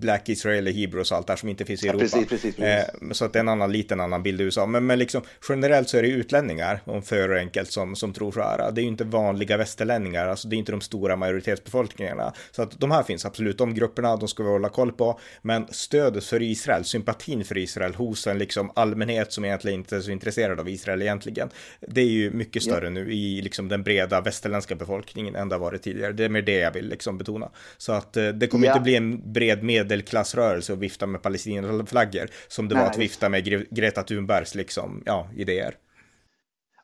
Black 0.00 0.28
Israeli 0.28 0.72
Hebrews 0.80 1.10
och 1.10 1.16
allt 1.16 1.26
där 1.26 1.36
som 1.36 1.48
inte 1.48 1.64
finns 1.64 1.84
i 1.84 1.88
Europa. 1.88 2.02
Precis, 2.02 2.28
precis, 2.28 2.56
precis. 2.56 2.64
Eh, 2.64 3.12
så 3.12 3.24
att 3.24 3.32
det 3.32 3.38
är 3.38 3.40
en 3.40 3.48
annan, 3.48 3.72
liten 3.72 4.00
annan 4.00 4.22
bild 4.22 4.40
i 4.40 4.44
USA. 4.44 4.66
Men, 4.66 4.86
men 4.86 4.98
liksom, 4.98 5.22
generellt 5.48 5.88
så 5.88 5.98
är 5.98 6.02
det 6.02 6.08
utlänningar, 6.08 6.80
om 6.84 7.02
för 7.02 7.36
enkelt, 7.36 7.72
som, 7.72 7.96
som 7.96 8.12
tror 8.12 8.32
så 8.32 8.42
här. 8.42 8.72
Det 8.72 8.80
är 8.80 8.82
ju 8.82 8.88
inte 8.88 9.04
vanliga 9.04 9.56
västerlänningar, 9.56 10.28
alltså 10.28 10.48
det 10.48 10.56
är 10.56 10.58
inte 10.58 10.72
de 10.72 10.80
stora 10.80 11.16
majoritetsbefolkningarna. 11.16 12.32
Så 12.50 12.62
att 12.62 12.80
de 12.80 12.90
här 12.90 13.02
finns 13.02 13.26
absolut, 13.26 13.58
de 13.58 13.74
grupperna, 13.74 14.16
de 14.16 14.28
ska 14.28 14.42
vi 14.42 14.48
hålla 14.48 14.68
koll 14.68 14.92
på. 14.92 15.20
Men 15.42 15.61
stödet 15.70 16.24
för 16.24 16.42
Israel, 16.42 16.84
sympatin 16.84 17.44
för 17.44 17.58
Israel 17.58 17.94
hos 17.94 18.26
en 18.26 18.38
liksom 18.38 18.70
allmänhet 18.74 19.32
som 19.32 19.44
egentligen 19.44 19.78
inte 19.78 19.96
är 19.96 20.00
så 20.00 20.10
intresserad 20.10 20.60
av 20.60 20.68
Israel 20.68 21.02
egentligen. 21.02 21.50
Det 21.80 22.00
är 22.00 22.06
ju 22.06 22.30
mycket 22.30 22.62
större 22.62 22.84
ja. 22.84 22.90
nu 22.90 23.12
i 23.12 23.42
liksom 23.42 23.68
den 23.68 23.82
breda 23.82 24.20
västerländska 24.20 24.74
befolkningen 24.74 25.36
än 25.36 25.48
det 25.48 25.54
har 25.54 25.60
varit 25.60 25.82
tidigare. 25.82 26.12
Det 26.12 26.24
är 26.24 26.28
mer 26.28 26.42
det 26.42 26.58
jag 26.58 26.72
vill 26.72 26.88
liksom 26.88 27.18
betona. 27.18 27.50
Så 27.76 27.92
att 27.92 28.16
eh, 28.16 28.28
det 28.28 28.46
kommer 28.46 28.66
ja. 28.66 28.72
inte 28.72 28.82
bli 28.82 28.96
en 28.96 29.32
bred 29.32 29.62
medelklassrörelse 29.62 30.72
och 30.72 30.82
vifta 30.82 31.06
med 31.06 31.22
palestinaflaggor 31.22 32.28
som 32.48 32.68
det 32.68 32.74
Nej. 32.74 32.84
var 32.84 32.90
att 32.90 32.98
vifta 32.98 33.28
med 33.28 33.44
Gre 33.44 33.64
Greta 33.70 34.02
Thunbergs 34.02 34.54
liksom, 34.54 35.02
ja, 35.06 35.28
idéer. 35.36 35.74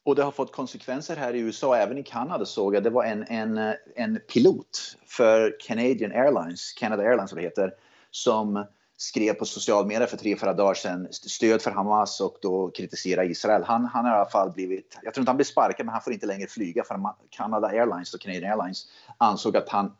Och 0.08 0.14
det 0.14 0.22
har 0.22 0.32
fått 0.32 0.52
konsekvenser 0.52 1.16
här 1.16 1.34
i 1.34 1.38
USA, 1.38 1.76
även 1.76 1.98
i 1.98 2.02
Kanada 2.02 2.44
såg 2.44 2.74
jag. 2.74 2.82
Det 2.82 2.90
var 2.90 3.04
en, 3.04 3.24
en, 3.28 3.74
en 3.96 4.20
pilot 4.32 4.96
för 5.06 5.56
Canadian 5.60 6.12
Airlines, 6.12 6.72
Canada 6.72 7.02
Airlines 7.02 7.32
vad 7.32 7.42
det 7.42 7.46
heter, 7.46 7.72
som 8.10 8.64
skrev 8.96 9.34
på 9.34 9.44
social 9.44 9.86
media 9.86 10.06
för 10.06 10.16
tre, 10.16 10.36
fyra 10.36 10.54
dagar 10.54 10.74
sedan 10.74 11.08
stöd 11.12 11.62
för 11.62 11.70
Hamas 11.70 12.20
och 12.20 12.36
då 12.42 12.70
kritisera 12.70 13.24
Israel. 13.24 13.62
Han, 13.64 13.84
han 13.84 14.04
har 14.04 14.12
i 14.12 14.16
alla 14.16 14.30
fall 14.30 14.50
blivit, 14.50 14.98
jag 15.02 15.14
tror 15.14 15.22
inte 15.22 15.30
han 15.30 15.36
blir 15.36 15.44
sparkad, 15.44 15.86
men 15.86 15.92
han 15.92 16.02
får 16.02 16.12
inte 16.12 16.26
längre 16.26 16.46
flyga 16.46 16.84
för 16.84 17.00
Canada 17.30 17.68
Airlines 17.68 18.14
och 18.14 18.20
Canadian 18.20 18.52
Airlines 18.52 18.86
ansåg 19.18 19.56
att 19.56 19.68
han, 19.68 19.92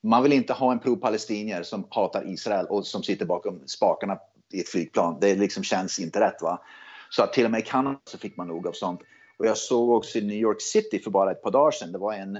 man 0.00 0.22
vill 0.22 0.32
inte 0.32 0.52
ha 0.52 0.72
en 0.72 0.78
pro-palestinier 0.78 1.62
som 1.62 1.86
hatar 1.90 2.32
Israel 2.32 2.66
och 2.66 2.86
som 2.86 3.02
sitter 3.02 3.26
bakom 3.26 3.60
spakarna 3.66 4.18
i 4.52 4.60
ett 4.60 4.68
flygplan. 4.68 5.18
Det 5.20 5.34
liksom 5.34 5.62
känns 5.62 5.98
inte 5.98 6.20
rätt. 6.20 6.42
va. 6.42 6.62
Så 7.10 7.22
att 7.22 7.32
till 7.32 7.44
och 7.44 7.50
med 7.50 7.60
i 7.60 7.64
Kanada 7.64 7.98
så 8.04 8.18
fick 8.18 8.36
man 8.36 8.48
nog 8.48 8.66
av 8.66 8.72
sånt. 8.72 9.00
Och 9.36 9.46
jag 9.46 9.56
såg 9.56 9.90
också 9.90 10.18
i 10.18 10.22
New 10.22 10.36
York 10.36 10.60
City 10.60 10.98
för 10.98 11.10
bara 11.10 11.30
ett 11.30 11.42
par 11.42 11.50
dagar 11.50 11.70
sedan, 11.70 11.92
det 11.92 11.98
var 11.98 12.12
en 12.12 12.38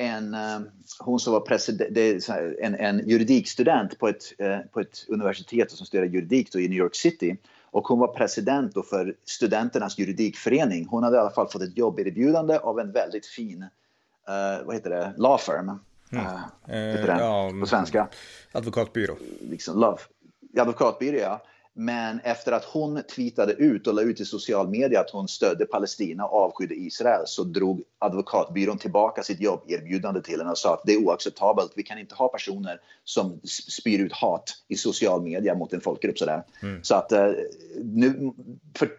en, 0.00 0.34
eh, 0.34 0.60
hon 0.98 1.20
som 1.20 1.32
var 1.32 1.40
president, 1.40 2.28
en, 2.60 2.74
en 2.74 3.08
juridikstudent 3.08 3.98
på 3.98 4.08
ett, 4.08 4.22
eh, 4.38 4.58
på 4.72 4.80
ett 4.80 5.04
universitet 5.08 5.70
som 5.70 5.86
studerade 5.86 6.12
juridik 6.12 6.54
i 6.54 6.68
New 6.68 6.78
York 6.78 6.94
City. 6.94 7.36
Och 7.64 7.88
hon 7.88 7.98
var 7.98 8.08
president 8.08 8.74
för 8.90 9.14
studenternas 9.24 9.98
juridikförening. 9.98 10.86
Hon 10.86 11.02
hade 11.02 11.16
i 11.16 11.20
alla 11.20 11.30
fall 11.30 11.48
fått 11.48 11.62
ett 11.62 11.78
jobberbjudande 11.78 12.58
av 12.58 12.80
en 12.80 12.92
väldigt 12.92 13.26
fin, 13.26 13.62
uh, 13.62 14.66
vad 14.66 14.74
heter 14.74 14.90
det, 14.90 15.12
law 15.16 15.38
firm. 15.38 15.78
Mm. 16.12 16.24
Uh, 16.24 17.04
uh, 17.04 17.18
ja, 17.18 17.50
på 17.60 17.66
svenska. 17.66 18.08
Advokatbyrå. 18.52 19.16
Liksom, 19.40 19.80
love. 19.80 19.98
Advokatbyrå, 20.58 21.18
ja. 21.18 21.42
Men 21.80 22.20
efter 22.20 22.52
att 22.52 22.64
hon 22.64 23.02
tweetade 23.02 23.52
ut 23.52 23.86
och 23.86 23.94
la 23.94 24.02
ut 24.02 24.20
i 24.20 24.24
social 24.24 24.68
media 24.68 25.00
att 25.00 25.10
hon 25.10 25.28
stödde 25.28 25.66
Palestina 25.66 26.24
och 26.24 26.38
avskydde 26.38 26.74
Israel 26.74 27.22
så 27.26 27.44
drog 27.44 27.82
advokatbyrån 27.98 28.78
tillbaka 28.78 29.22
sitt 29.22 29.40
jobberbjudande 29.40 30.22
till 30.22 30.38
henne 30.38 30.50
och 30.50 30.58
sa 30.58 30.74
att 30.74 30.82
det 30.84 30.92
är 30.92 31.04
oacceptabelt. 31.04 31.72
Vi 31.76 31.82
kan 31.82 31.98
inte 31.98 32.14
ha 32.14 32.28
personer 32.28 32.80
som 33.04 33.40
spyr 33.44 33.98
ut 33.98 34.12
hat 34.12 34.52
i 34.68 34.76
social 34.76 35.22
media 35.22 35.54
mot 35.54 35.72
en 35.72 35.80
folkgrupp 35.80 36.18
sådär. 36.18 36.42
Mm. 36.62 36.84
Så 36.84 36.94
att 36.94 37.12
eh, 37.12 37.32
nu, 37.84 38.32
för 38.76 38.90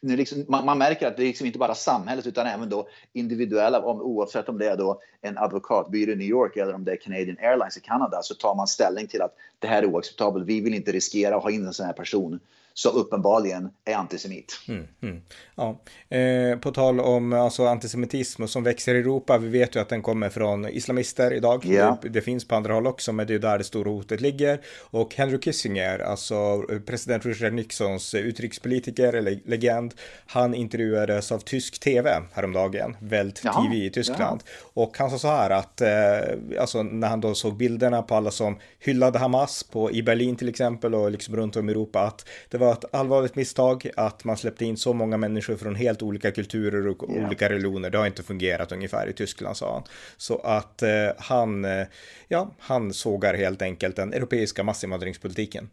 nu 0.00 0.16
liksom, 0.16 0.44
man, 0.48 0.64
man, 0.64 0.78
märker 0.78 1.06
att 1.06 1.16
det 1.16 1.22
är 1.22 1.26
liksom 1.26 1.46
inte 1.46 1.58
bara 1.58 1.74
samhället 1.74 2.26
utan 2.26 2.46
även 2.46 2.68
då 2.68 2.88
individuella, 3.12 3.80
om, 3.80 4.00
oavsett 4.00 4.48
om 4.48 4.58
det 4.58 4.70
är 4.70 4.76
då 4.76 5.00
en 5.20 5.38
advokatbyrå 5.38 6.12
i 6.12 6.16
New 6.16 6.28
York 6.28 6.56
eller 6.56 6.74
om 6.74 6.84
det 6.84 6.92
är 6.92 6.96
Canadian 6.96 7.36
Airlines 7.40 7.76
i 7.76 7.80
Kanada, 7.80 8.22
så 8.22 8.34
tar 8.34 8.54
man 8.54 8.66
ställning 8.66 9.06
till 9.06 9.22
att 9.22 9.34
det 9.58 9.66
här 9.66 9.82
är 9.82 9.86
oacceptabelt. 9.86 10.46
Vi 10.46 10.60
vill 10.60 10.74
inte 10.74 10.92
riskera 10.92 11.36
att 11.36 11.42
ha 11.42 11.50
in 11.50 11.66
en 11.66 11.72
sån 11.72 11.86
här 11.86 11.92
person 11.92 12.29
down 12.30 12.40
som 12.82 12.96
uppenbarligen 12.96 13.70
är 13.84 13.94
antisemit. 13.94 14.60
Mm, 14.68 14.86
mm. 15.02 15.22
Ja. 15.54 15.80
Eh, 16.16 16.58
på 16.58 16.70
tal 16.70 17.00
om 17.00 17.32
alltså, 17.32 17.66
antisemitism 17.66 18.46
som 18.46 18.62
växer 18.62 18.94
i 18.94 18.98
Europa, 18.98 19.38
vi 19.38 19.48
vet 19.48 19.76
ju 19.76 19.80
att 19.80 19.88
den 19.88 20.02
kommer 20.02 20.28
från 20.28 20.68
islamister 20.68 21.32
idag. 21.32 21.66
Yeah. 21.66 21.96
Det, 22.02 22.08
det, 22.08 22.20
finns 22.20 22.48
på 22.48 22.54
andra 22.54 22.74
håll 22.74 22.86
också, 22.86 23.12
men 23.12 23.26
det 23.26 23.34
är 23.34 23.38
där 23.38 23.58
det 23.58 23.64
stora 23.64 23.90
hotet 23.90 24.20
ligger. 24.20 24.60
Och 24.80 25.14
Henry 25.14 25.38
Kissinger, 25.40 25.98
alltså 25.98 26.62
president 26.86 27.26
Richard 27.26 27.52
Nixons 27.52 28.14
utrikespolitiker 28.14 29.12
eller 29.12 29.40
legend, 29.44 29.94
han 30.26 30.54
intervjuades 30.54 31.32
av 31.32 31.38
tysk 31.38 31.80
tv 31.80 32.22
häromdagen, 32.32 32.96
Welt 33.00 33.42
TV 33.42 33.76
i 33.76 33.90
Tyskland. 33.90 34.42
Ja. 34.44 34.82
Och 34.82 34.98
han 34.98 35.10
sa 35.10 35.18
så 35.18 35.28
här 35.28 35.50
att, 35.50 35.80
eh, 35.80 36.60
alltså 36.60 36.82
när 36.82 37.08
han 37.08 37.20
då 37.20 37.34
såg 37.34 37.56
bilderna 37.56 38.02
på 38.02 38.14
alla 38.14 38.30
som 38.30 38.58
hyllade 38.78 39.18
Hamas 39.18 39.62
på, 39.62 39.90
i 39.92 40.02
Berlin 40.02 40.36
till 40.36 40.48
exempel 40.48 40.94
och 40.94 41.10
liksom 41.10 41.36
runt 41.36 41.56
om 41.56 41.68
i 41.68 41.72
Europa, 41.72 42.00
att 42.00 42.28
det 42.48 42.58
var 42.58 42.69
ett 42.72 42.94
allvarligt 42.94 43.36
misstag 43.36 43.90
att 43.96 44.24
man 44.24 44.36
släppte 44.36 44.64
in 44.64 44.76
så 44.76 44.92
många 44.92 45.16
människor 45.16 45.56
från 45.56 45.74
helt 45.74 46.02
olika 46.02 46.30
kulturer 46.30 46.88
och 46.88 47.10
yeah. 47.10 47.26
olika 47.26 47.48
religioner. 47.48 47.90
Det 47.90 47.98
har 47.98 48.06
inte 48.06 48.22
fungerat 48.22 48.72
ungefär 48.72 49.06
i 49.06 49.12
Tyskland, 49.12 49.56
sa 49.56 49.72
han. 49.72 49.82
Så 50.16 50.38
att 50.38 50.82
eh, 50.82 51.08
han, 51.18 51.64
eh, 51.64 51.86
ja, 52.28 52.50
han 52.58 52.92
sågar 52.92 53.34
helt 53.34 53.62
enkelt 53.62 53.96
den 53.96 54.12
europeiska 54.12 54.62
massinvandringspolitiken. 54.62 55.70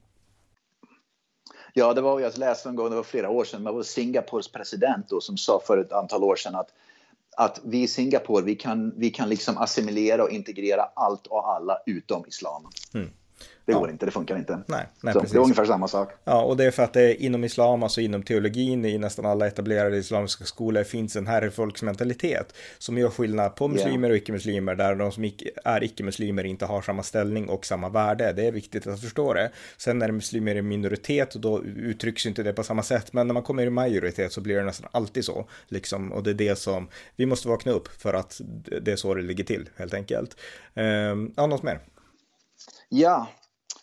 Ja, 1.74 1.94
det 1.94 2.02
var 2.02 2.20
jag 2.20 2.38
läste 2.38 2.70
en 2.70 2.76
gång, 2.76 2.90
det 2.90 2.96
var 2.96 3.04
flera 3.04 3.30
år 3.30 3.46
sedan, 3.46 3.64
det 3.64 3.72
var 3.72 3.84
Singapores 3.84 4.52
president 4.52 5.10
då 5.10 5.22
som 5.22 5.38
sa 5.38 5.62
för 5.68 5.78
ett 5.78 5.92
antal 5.92 6.24
år 6.24 6.36
sedan 6.36 6.56
att 6.56 6.70
att 7.38 7.62
vi 7.64 7.82
i 7.82 7.88
Singapore, 7.88 8.46
vi 8.46 8.56
kan, 8.56 8.94
vi 8.98 9.10
kan 9.10 9.30
liksom 9.30 9.58
assimilera 9.58 10.24
och 10.24 10.30
integrera 10.30 10.90
allt 10.94 11.28
och 11.28 11.50
alla 11.50 11.78
utom 11.86 12.26
islam. 12.28 12.70
Mm. 12.94 13.10
Det 13.68 13.74
går 13.74 13.90
inte, 13.90 14.06
det 14.06 14.12
funkar 14.12 14.38
inte. 14.38 14.60
Nej, 14.68 14.86
nej 15.02 15.14
så, 15.14 15.20
det 15.20 15.34
är 15.34 15.38
ungefär 15.38 15.66
samma 15.66 15.88
sak. 15.88 16.12
Ja, 16.24 16.42
och 16.44 16.58
det 16.58 16.66
är 16.66 16.72
för 16.72 16.84
att 16.84 16.94
det 16.94 17.02
är 17.02 17.22
inom 17.22 17.44
islam, 17.44 17.84
alltså 17.84 18.02
inom 18.02 18.24
teologin, 18.24 18.86
i 18.86 18.98
nästan 18.98 19.26
alla 19.26 19.48
etablerade 19.48 19.98
islamiska 19.98 20.46
skolor 20.46 20.84
finns 20.84 21.16
en 21.16 21.28
herrefolksmentalitet 21.28 22.54
som 22.78 22.98
gör 22.98 23.10
skillnad 23.10 23.56
på 23.56 23.68
muslimer 23.68 24.10
och 24.10 24.16
icke-muslimer, 24.16 24.76
där 24.76 24.96
de 24.96 25.12
som 25.12 25.24
är 25.66 25.84
icke-muslimer 25.84 26.44
inte 26.44 26.66
har 26.66 26.82
samma 26.82 27.04
ställning 27.04 27.50
och 27.50 27.66
samma 27.66 27.90
värde. 27.90 28.34
Det 28.34 28.48
är 28.48 28.52
viktigt 28.52 28.88
att 28.88 29.02
förstå 29.02 29.34
det. 29.34 29.52
Sen 29.78 30.00
när 30.00 30.12
muslimer 30.12 30.56
är 30.56 30.62
minoritet, 30.62 31.34
då 31.34 31.64
uttrycks 31.64 32.26
inte 32.26 32.44
det 32.44 32.54
på 32.54 32.64
samma 32.64 32.84
sätt, 32.84 33.14
men 33.14 33.28
när 33.28 33.34
man 33.34 33.44
kommer 33.44 33.66
i 33.66 33.70
majoritet 33.70 34.32
så 34.32 34.42
blir 34.42 34.56
det 34.56 34.64
nästan 34.64 34.90
alltid 34.92 35.26
så, 35.26 35.48
liksom. 35.68 36.12
Och 36.12 36.24
det 36.24 36.30
är 36.30 36.34
det 36.34 36.56
som 36.56 36.88
vi 37.16 37.26
måste 37.26 37.48
vakna 37.48 37.72
upp 37.72 37.88
för 37.88 38.14
att 38.14 38.42
det 38.82 38.92
är 38.92 38.96
så 38.96 39.14
det 39.14 39.22
ligger 39.22 39.44
till, 39.44 39.70
helt 39.76 39.94
enkelt. 39.94 40.38
Um, 40.74 41.34
ja, 41.36 41.48
något 41.48 41.64
mer? 41.64 41.80
Ja, 42.90 43.18
eh, 43.18 43.28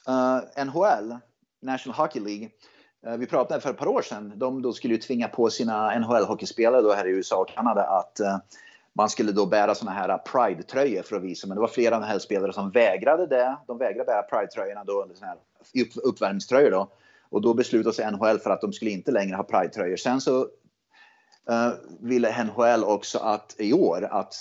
Uh, 0.08 0.64
NHL, 0.64 1.18
National 1.62 1.96
Hockey 1.96 2.20
League, 2.20 2.48
uh, 3.06 3.16
vi 3.16 3.26
pratade 3.26 3.60
för 3.60 3.70
ett 3.70 3.76
par 3.76 3.88
år 3.88 4.02
sedan, 4.02 4.32
de 4.36 4.62
då 4.62 4.72
skulle 4.72 4.94
ju 4.94 5.00
tvinga 5.00 5.28
på 5.28 5.50
sina 5.50 5.98
NHL-hockeyspelare 5.98 6.82
då 6.82 6.92
här 6.92 7.06
i 7.06 7.10
USA 7.10 7.36
och 7.36 7.48
Kanada 7.48 7.82
att 7.82 8.20
uh, 8.20 8.38
man 8.92 9.08
skulle 9.08 9.32
då 9.32 9.46
bära 9.46 9.74
såna 9.74 9.90
här 9.90 10.18
Pride-tröjor 10.18 11.02
för 11.02 11.16
att 11.16 11.22
visa, 11.22 11.46
men 11.46 11.54
det 11.54 11.60
var 11.60 11.68
flera 11.68 11.98
NHL-spelare 11.98 12.52
som 12.52 12.70
vägrade 12.70 13.26
det. 13.26 13.56
De 13.66 13.78
vägrade 13.78 14.04
bära 14.04 14.22
Pride-tröjorna 14.22 14.84
då, 14.84 15.06
såna 15.14 15.26
här 15.26 15.38
upp, 15.82 15.92
uppvärmningströjor 16.04 16.70
då. 16.70 16.88
Och 17.28 17.42
då 17.42 17.54
beslutade 17.54 17.94
sig 17.94 18.12
NHL 18.12 18.38
för 18.38 18.50
att 18.50 18.60
de 18.60 18.72
skulle 18.72 18.90
inte 18.90 19.12
längre 19.12 19.36
ha 19.36 19.42
Pride-tröjor. 19.42 19.96
Sen 19.96 20.20
så 20.20 20.48
ville 22.00 22.44
NHL 22.44 22.84
också 22.84 23.18
att 23.18 23.54
i 23.58 23.72
år 23.72 24.08
att 24.10 24.34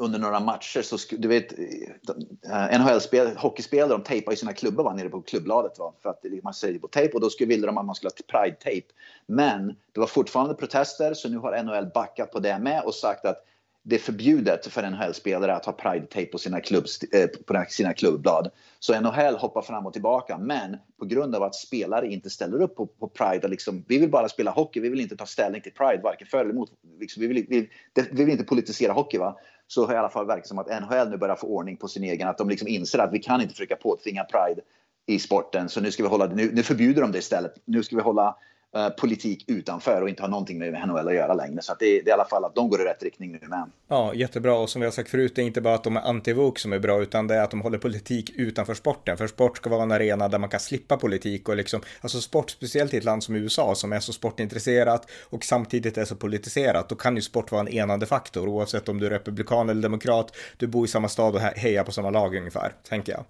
under 0.00 0.18
några 0.18 0.40
matcher 0.40 0.82
så 0.82 1.16
du 1.16 1.28
vet 1.28 1.52
eh, 1.52 2.80
NHL-spelare, 2.80 3.34
hockeyspelare 3.38 3.88
de 3.88 4.02
tejpar 4.02 4.32
ju 4.32 4.36
sina 4.36 4.52
klubbor 4.52 4.84
va, 4.84 4.94
nere 4.94 5.08
på 5.08 5.22
klubbladet 5.22 5.78
va, 5.78 5.94
för 6.02 6.10
att 6.10 6.20
liksom, 6.22 6.40
man 6.44 6.54
säger 6.54 6.78
på 6.78 6.88
tejp 6.88 7.14
och 7.14 7.20
då 7.20 7.30
skulle 7.30 7.48
ville 7.48 7.66
de 7.66 7.78
att 7.78 7.84
man 7.84 7.94
skulle 7.94 8.10
ha 8.10 8.40
pride-tejp. 8.40 8.86
Men 9.26 9.66
det 9.92 10.00
var 10.00 10.06
fortfarande 10.06 10.54
protester 10.54 11.14
så 11.14 11.28
nu 11.28 11.38
har 11.38 11.62
NHL 11.62 11.90
backat 11.94 12.32
på 12.32 12.38
det 12.38 12.58
med 12.58 12.82
och 12.82 12.94
sagt 12.94 13.24
att 13.24 13.44
det 13.82 13.96
är 13.96 14.00
förbjudet 14.00 14.66
för 14.66 14.90
NHL-spelare 14.90 15.54
att 15.54 15.64
ha 15.64 15.72
pride-tejp 15.72 16.32
på, 16.32 16.38
sina, 16.38 16.60
klubbs, 16.60 17.02
eh, 17.02 17.28
på 17.46 17.64
sina 17.68 17.94
klubbblad. 17.94 18.50
Så 18.78 19.00
NHL 19.00 19.34
hoppar 19.34 19.62
fram 19.62 19.86
och 19.86 19.92
tillbaka, 19.92 20.38
men 20.38 20.76
på 20.98 21.04
grund 21.04 21.34
av 21.34 21.42
att 21.42 21.54
spelare 21.54 22.06
inte 22.06 22.30
ställer 22.30 22.62
upp 22.62 22.76
på, 22.76 22.86
på 22.86 23.08
Pride, 23.08 23.40
och 23.44 23.50
liksom, 23.50 23.84
vi 23.88 23.98
vill 23.98 24.10
bara 24.10 24.28
spela 24.28 24.50
hockey, 24.50 24.80
vi 24.80 24.88
vill 24.88 25.00
inte 25.00 25.16
ta 25.16 25.26
ställning 25.26 25.60
till 25.62 25.72
Pride, 25.72 26.02
varken 26.02 26.26
för 26.26 26.38
eller 26.38 26.50
emot. 26.50 26.70
Liksom, 27.00 27.20
vi, 27.20 27.26
vill, 27.26 27.46
vi, 27.48 27.70
vi, 27.94 28.24
vill 28.24 28.32
inte 28.32 28.44
politisera 28.44 28.92
hockey. 28.92 29.18
Va? 29.18 29.36
Så 29.72 29.86
har 29.86 29.94
i 29.94 29.96
alla 29.96 30.08
fall 30.08 30.26
verkat 30.26 30.46
som 30.46 30.58
att 30.58 30.82
NHL 30.82 31.10
nu 31.10 31.16
börjar 31.16 31.36
få 31.36 31.46
ordning 31.46 31.76
på 31.76 31.88
sin 31.88 32.04
egen, 32.04 32.28
att 32.28 32.38
de 32.38 32.48
liksom 32.48 32.68
inser 32.68 32.98
att 32.98 33.12
vi 33.12 33.18
kan 33.18 33.40
inte 33.40 33.54
försöka 33.54 33.76
påtvinga 33.76 34.24
Pride 34.24 34.62
i 35.06 35.18
sporten, 35.18 35.68
så 35.68 35.80
nu 35.80 35.90
ska 35.90 36.02
vi 36.02 36.08
hålla 36.08 36.26
nu, 36.26 36.50
nu 36.52 36.62
förbjuder 36.62 37.02
de 37.02 37.12
det 37.12 37.18
istället. 37.18 37.54
Nu 37.64 37.82
ska 37.82 37.96
vi 37.96 38.02
hålla 38.02 38.36
Eh, 38.76 38.88
politik 38.88 39.44
utanför 39.46 40.02
och 40.02 40.08
inte 40.08 40.22
har 40.22 40.28
någonting 40.28 40.58
med 40.58 40.88
NHL 40.88 41.08
att 41.08 41.14
göra 41.14 41.34
längre. 41.34 41.62
Så 41.62 41.74
det, 41.78 41.86
det, 41.86 42.00
är 42.00 42.08
i 42.08 42.10
alla 42.12 42.24
fall 42.24 42.44
att 42.44 42.54
de 42.54 42.68
går 42.68 42.80
i 42.80 42.84
rätt 42.84 43.02
riktning 43.02 43.32
nu 43.32 43.48
med. 43.48 43.70
Ja, 43.88 44.14
jättebra. 44.14 44.56
Och 44.56 44.70
som 44.70 44.80
vi 44.80 44.86
har 44.86 44.92
sagt 44.92 45.10
förut, 45.10 45.32
det 45.34 45.42
är 45.42 45.46
inte 45.46 45.60
bara 45.60 45.74
att 45.74 45.84
de 45.84 45.96
är 45.96 46.00
anti 46.00 46.34
som 46.56 46.72
är 46.72 46.78
bra, 46.78 47.02
utan 47.02 47.26
det 47.26 47.34
är 47.34 47.42
att 47.42 47.50
de 47.50 47.60
håller 47.60 47.78
politik 47.78 48.30
utanför 48.36 48.74
sporten. 48.74 49.16
För 49.16 49.26
sport 49.26 49.56
ska 49.56 49.70
vara 49.70 49.82
en 49.82 49.92
arena 49.92 50.28
där 50.28 50.38
man 50.38 50.48
kan 50.48 50.60
slippa 50.60 50.96
politik 50.96 51.48
och 51.48 51.56
liksom, 51.56 51.80
alltså 52.00 52.20
sport, 52.20 52.50
speciellt 52.50 52.94
i 52.94 52.96
ett 52.96 53.04
land 53.04 53.24
som 53.24 53.34
USA 53.34 53.74
som 53.74 53.92
är 53.92 54.00
så 54.00 54.12
sportintresserat 54.12 55.10
och 55.30 55.44
samtidigt 55.44 55.98
är 55.98 56.04
så 56.04 56.16
politiserat, 56.16 56.88
då 56.88 56.94
kan 56.94 57.16
ju 57.16 57.22
sport 57.22 57.52
vara 57.52 57.60
en 57.60 57.68
enande 57.68 58.06
faktor 58.06 58.48
oavsett 58.48 58.88
om 58.88 58.98
du 58.98 59.06
är 59.06 59.10
republikan 59.10 59.68
eller 59.68 59.82
demokrat, 59.82 60.36
du 60.56 60.66
bor 60.66 60.84
i 60.84 60.88
samma 60.88 61.08
stad 61.08 61.34
och 61.34 61.40
hejar 61.40 61.84
på 61.84 61.92
samma 61.92 62.10
lag 62.10 62.36
ungefär, 62.36 62.74
tänker 62.88 63.12
jag. 63.12 63.24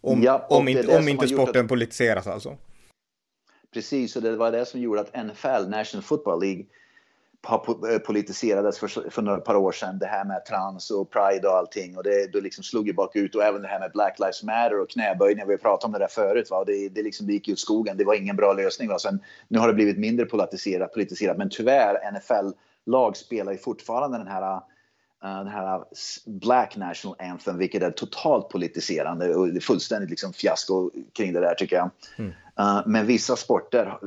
Om, 0.00 0.22
ja, 0.22 0.46
om 0.50 0.68
inte, 0.68 0.98
om 0.98 1.08
inte 1.08 1.28
sporten 1.28 1.62
att... 1.62 1.68
politiseras 1.68 2.26
alltså. 2.26 2.56
Precis, 3.72 4.16
och 4.16 4.22
det 4.22 4.36
var 4.36 4.52
det 4.52 4.66
som 4.66 4.80
gjorde 4.80 5.00
att 5.00 5.26
NFL, 5.26 5.68
National 5.68 6.02
Football 6.02 6.40
League, 6.40 6.64
eh, 7.48 7.98
politiserades 7.98 8.78
för, 8.78 9.10
för 9.10 9.22
några 9.22 9.40
par 9.40 9.56
år 9.56 9.72
sedan. 9.72 9.98
Det 9.98 10.06
här 10.06 10.24
med 10.24 10.44
trans 10.44 10.90
och 10.90 11.10
pride 11.10 11.48
och 11.48 11.54
allting. 11.54 11.96
Och 11.96 12.02
det, 12.02 12.32
det 12.32 12.40
liksom 12.40 12.64
slog 12.64 12.86
ju 12.86 12.92
bakut. 12.92 13.34
Och 13.34 13.42
även 13.42 13.62
det 13.62 13.68
här 13.68 13.80
med 13.80 13.92
Black 13.92 14.18
Lives 14.18 14.42
Matter 14.42 14.80
och 14.80 14.90
knäböjningar. 14.90 15.46
Vi 15.46 15.52
har 15.52 15.58
pratat 15.58 15.84
om 15.84 15.92
det 15.92 15.98
där 15.98 16.08
förut. 16.08 16.50
Va? 16.50 16.58
Och 16.58 16.66
det, 16.66 16.88
det, 16.88 17.02
liksom, 17.02 17.26
det 17.26 17.32
gick 17.32 17.48
ut 17.48 17.58
skogen. 17.58 17.96
Det 17.96 18.04
var 18.04 18.14
ingen 18.14 18.36
bra 18.36 18.52
lösning. 18.52 18.88
Va? 18.88 18.98
Sen, 18.98 19.20
nu 19.48 19.58
har 19.58 19.68
det 19.68 19.74
blivit 19.74 19.98
mindre 19.98 20.26
politiserat, 20.26 20.92
politiserat. 20.92 21.38
Men 21.38 21.50
tyvärr, 21.50 22.12
NFL-lag 22.12 23.16
spelar 23.16 23.52
ju 23.52 23.58
fortfarande 23.58 24.18
den 24.18 24.28
här 24.28 24.52
eh, 24.52 25.38
den 25.38 25.48
här 25.48 25.84
Black 26.26 26.76
National 26.76 27.16
Anthem, 27.18 27.58
vilket 27.58 27.82
är 27.82 27.90
totalt 27.90 28.48
politiserande 28.48 29.34
och 29.34 29.62
fullständigt 29.62 30.10
liksom 30.10 30.32
fiasko 30.32 30.90
kring 31.12 31.32
det 31.32 31.40
där 31.40 31.54
tycker 31.54 31.76
jag. 31.76 31.90
Mm. 32.18 32.32
Uh, 32.60 32.82
men 32.86 33.06
vissa 33.06 33.36
sporter, 33.36 33.98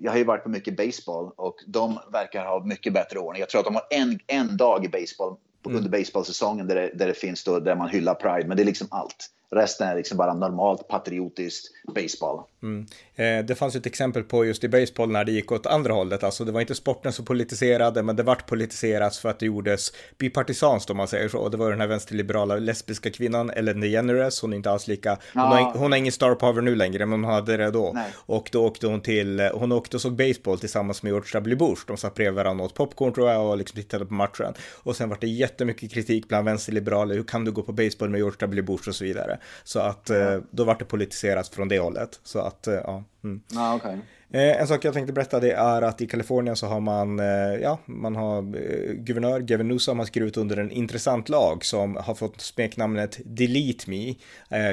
jag 0.00 0.10
har 0.10 0.18
ju 0.18 0.24
varit 0.24 0.42
på 0.42 0.48
mycket 0.48 0.76
baseball 0.76 1.32
och 1.36 1.56
de 1.66 1.98
verkar 2.12 2.44
ha 2.44 2.64
mycket 2.64 2.92
bättre 2.92 3.18
ordning. 3.18 3.40
Jag 3.40 3.48
tror 3.48 3.58
att 3.58 3.64
de 3.64 3.74
har 3.74 3.86
en, 3.90 4.18
en 4.26 4.56
dag 4.56 4.84
i 4.84 4.88
baseball 4.88 5.36
mm. 5.66 5.78
under 5.78 5.90
baseballsäsongen 5.90 6.66
där 6.66 6.74
det, 6.74 6.90
där 6.94 7.06
det 7.06 7.14
finns 7.14 7.44
då, 7.44 7.58
där 7.58 7.76
man 7.76 7.88
hyllar 7.88 8.14
Pride, 8.14 8.48
men 8.48 8.56
det 8.56 8.62
är 8.62 8.66
liksom 8.66 8.88
allt. 8.90 9.30
Resten 9.54 9.88
är 9.88 9.96
liksom 9.96 10.18
bara 10.18 10.34
normalt 10.34 10.88
patriotiskt 10.88 11.70
baseball. 11.94 12.40
Mm. 12.62 12.86
Eh, 13.14 13.46
det 13.46 13.54
fanns 13.54 13.76
ett 13.76 13.86
exempel 13.86 14.22
på 14.22 14.44
just 14.44 14.64
i 14.64 14.68
baseball 14.68 15.10
när 15.10 15.24
det 15.24 15.32
gick 15.32 15.52
åt 15.52 15.66
andra 15.66 15.92
hållet. 15.92 16.24
Alltså 16.24 16.44
det 16.44 16.52
var 16.52 16.60
inte 16.60 16.74
sporten 16.74 17.12
som 17.12 17.24
politiserade, 17.24 18.02
men 18.02 18.16
det 18.16 18.22
vart 18.22 18.46
politiserat 18.46 19.16
för 19.16 19.28
att 19.28 19.38
det 19.38 19.46
gjordes 19.46 19.92
bipartisanskt 20.18 20.90
om 20.90 20.96
man 20.96 21.08
säger 21.08 21.28
så. 21.28 21.38
Och 21.38 21.50
det 21.50 21.56
var 21.56 21.70
den 21.70 21.80
här 21.80 21.86
vänsterliberala 21.86 22.56
lesbiska 22.56 23.10
kvinnan, 23.10 23.50
Ellen 23.50 23.80
DeGeneres. 23.80 24.42
Hon 24.42 24.52
är 24.52 24.56
inte 24.56 24.70
alls 24.70 24.88
lika, 24.88 25.18
hon, 25.32 25.42
har, 25.42 25.78
hon 25.78 25.92
har 25.92 25.98
ingen 25.98 26.12
star 26.12 26.34
power 26.34 26.62
nu 26.62 26.74
längre, 26.74 27.06
men 27.06 27.24
hon 27.24 27.32
hade 27.32 27.56
det 27.56 27.70
då. 27.70 27.90
Nej. 27.94 28.10
Och 28.16 28.48
då 28.52 28.64
åkte 28.64 28.86
hon 28.86 29.00
till, 29.00 29.40
hon 29.54 29.72
åkte 29.72 29.96
och 29.96 30.00
såg 30.00 30.16
baseball 30.16 30.58
tillsammans 30.58 31.02
med 31.02 31.10
George 31.10 31.30
W. 31.32 31.56
Bush. 31.56 31.82
De 31.86 31.96
satt 31.96 32.14
bredvid 32.14 32.34
varandra 32.34 32.64
och 32.64 32.70
åt 32.70 32.74
popcorn 32.74 33.12
tror 33.12 33.30
jag 33.30 33.50
och 33.50 33.58
liksom 33.58 33.76
tittade 33.76 34.06
på 34.06 34.14
matchen. 34.14 34.54
Och 34.82 34.96
sen 34.96 35.08
var 35.08 35.18
det 35.20 35.26
jättemycket 35.26 35.92
kritik 35.92 36.28
bland 36.28 36.44
vänsterliberaler. 36.44 37.14
Hur 37.14 37.24
kan 37.24 37.44
du 37.44 37.52
gå 37.52 37.62
på 37.62 37.72
baseball 37.72 38.10
med 38.10 38.18
George 38.18 38.36
W. 38.40 38.62
Bush 38.62 38.88
och 38.88 38.94
så 38.94 39.04
vidare. 39.04 39.38
Så 39.64 39.80
att 39.80 40.10
eh, 40.10 40.38
då 40.50 40.64
vart 40.64 40.78
det 40.78 40.84
politiserat 40.84 41.48
från 41.48 41.68
det 41.68 41.78
hållet. 41.78 42.20
Så 42.22 42.38
att, 42.38 42.66
eh, 42.66 42.74
ja. 42.74 43.04
Mm. 43.24 43.40
Ah, 43.56 43.74
okay. 43.74 43.98
Eh, 44.34 44.60
en 44.60 44.66
sak 44.66 44.84
jag 44.84 44.94
tänkte 44.94 45.12
berätta 45.12 45.40
det 45.40 45.52
är 45.52 45.82
att 45.82 46.00
i 46.00 46.06
Kalifornien 46.06 46.56
så 46.56 46.66
har 46.66 46.80
man, 46.80 47.20
eh, 47.20 47.54
ja, 47.62 47.78
man 47.86 48.16
har 48.16 48.38
eh, 48.38 48.92
guvernör 48.92 49.40
Gavin 49.40 49.68
Newsom 49.68 49.98
har 49.98 50.06
skrivit 50.06 50.36
under 50.36 50.56
en 50.56 50.70
intressant 50.70 51.28
lag 51.28 51.64
som 51.64 51.96
har 51.96 52.14
fått 52.14 52.40
smeknamnet 52.40 53.20
Delete 53.24 53.90
Me, 53.90 54.14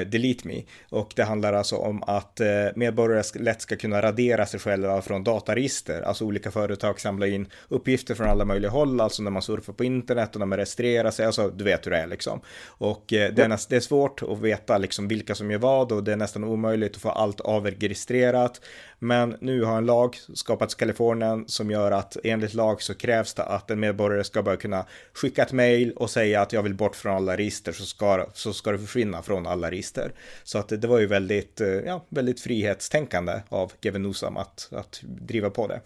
Delete 0.04 0.48
Me. 0.48 0.62
Och 0.88 1.12
det 1.16 1.22
handlar 1.22 1.52
alltså 1.52 1.76
om 1.76 2.02
att 2.02 2.40
medborgare 2.74 3.22
lätt 3.34 3.62
ska 3.62 3.76
kunna 3.76 4.02
radera 4.02 4.46
sig 4.46 4.60
själva 4.60 5.02
från 5.02 5.24
dataregister. 5.24 6.02
Alltså 6.02 6.24
olika 6.24 6.50
företag 6.50 7.00
samlar 7.00 7.26
in 7.26 7.46
uppgifter 7.68 8.14
från 8.14 8.28
alla 8.28 8.44
möjliga 8.44 8.70
håll, 8.70 9.00
alltså 9.00 9.22
när 9.22 9.30
man 9.30 9.42
surfar 9.42 9.72
på 9.72 9.84
internet 9.84 10.34
och 10.34 10.38
när 10.38 10.46
man 10.46 10.58
registrerar 10.58 11.10
sig, 11.10 11.26
alltså 11.26 11.48
du 11.48 11.64
vet 11.64 11.86
hur 11.86 11.90
det 11.90 11.98
är 11.98 12.06
liksom. 12.06 12.40
Och 12.66 13.04
det 13.08 13.38
är, 13.38 13.68
det 13.68 13.76
är 13.76 13.80
svårt 13.80 14.22
att 14.22 14.40
veta 14.40 14.78
liksom 14.78 15.08
vilka 15.08 15.34
som 15.34 15.50
gör 15.50 15.58
vad 15.58 15.92
och 15.92 16.04
det 16.04 16.12
är 16.12 16.16
nästan 16.16 16.44
omöjligt 16.44 16.96
att 16.96 17.02
få 17.02 17.10
allt 17.10 17.40
avregistrerat 17.40 18.41
kontrollerat. 18.42 18.60
Men 18.98 19.36
nu 19.40 19.64
har 19.64 19.78
en 19.78 19.86
lag 19.86 20.16
skapats 20.34 20.74
i 20.74 20.78
Kalifornien 20.78 21.44
som 21.48 21.70
gör 21.70 21.92
att 21.92 22.16
enligt 22.24 22.54
lag 22.54 22.82
så 22.82 22.94
krävs 22.94 23.34
det 23.34 23.42
att 23.42 23.70
en 23.70 23.80
medborgare 23.80 24.24
ska 24.24 24.42
bara 24.42 24.56
kunna 24.56 24.86
skicka 25.12 25.42
ett 25.42 25.52
mail 25.52 25.92
och 25.96 26.10
säga 26.10 26.40
att 26.40 26.52
jag 26.52 26.62
vill 26.62 26.74
bort 26.74 26.96
från 26.96 27.16
alla 27.16 27.36
register 27.36 27.72
så 27.72 27.84
ska, 27.84 28.26
så 28.34 28.52
ska 28.52 28.72
det 28.72 28.78
försvinna 28.78 29.22
från 29.22 29.46
alla 29.46 29.70
register. 29.70 30.12
Så 30.44 30.58
att 30.58 30.68
det 30.68 30.88
var 30.88 31.00
ju 31.00 31.06
väldigt, 31.06 31.60
eh, 31.60 31.68
ja, 31.68 32.04
väldigt 32.08 32.40
frihetstänkande 32.40 33.42
av 33.50 33.72
Gavin 33.80 34.02
Newsom 34.02 34.36
att, 34.36 34.68
att 34.72 35.00
driva 35.02 35.50
på 35.50 35.66
det. 35.66 35.80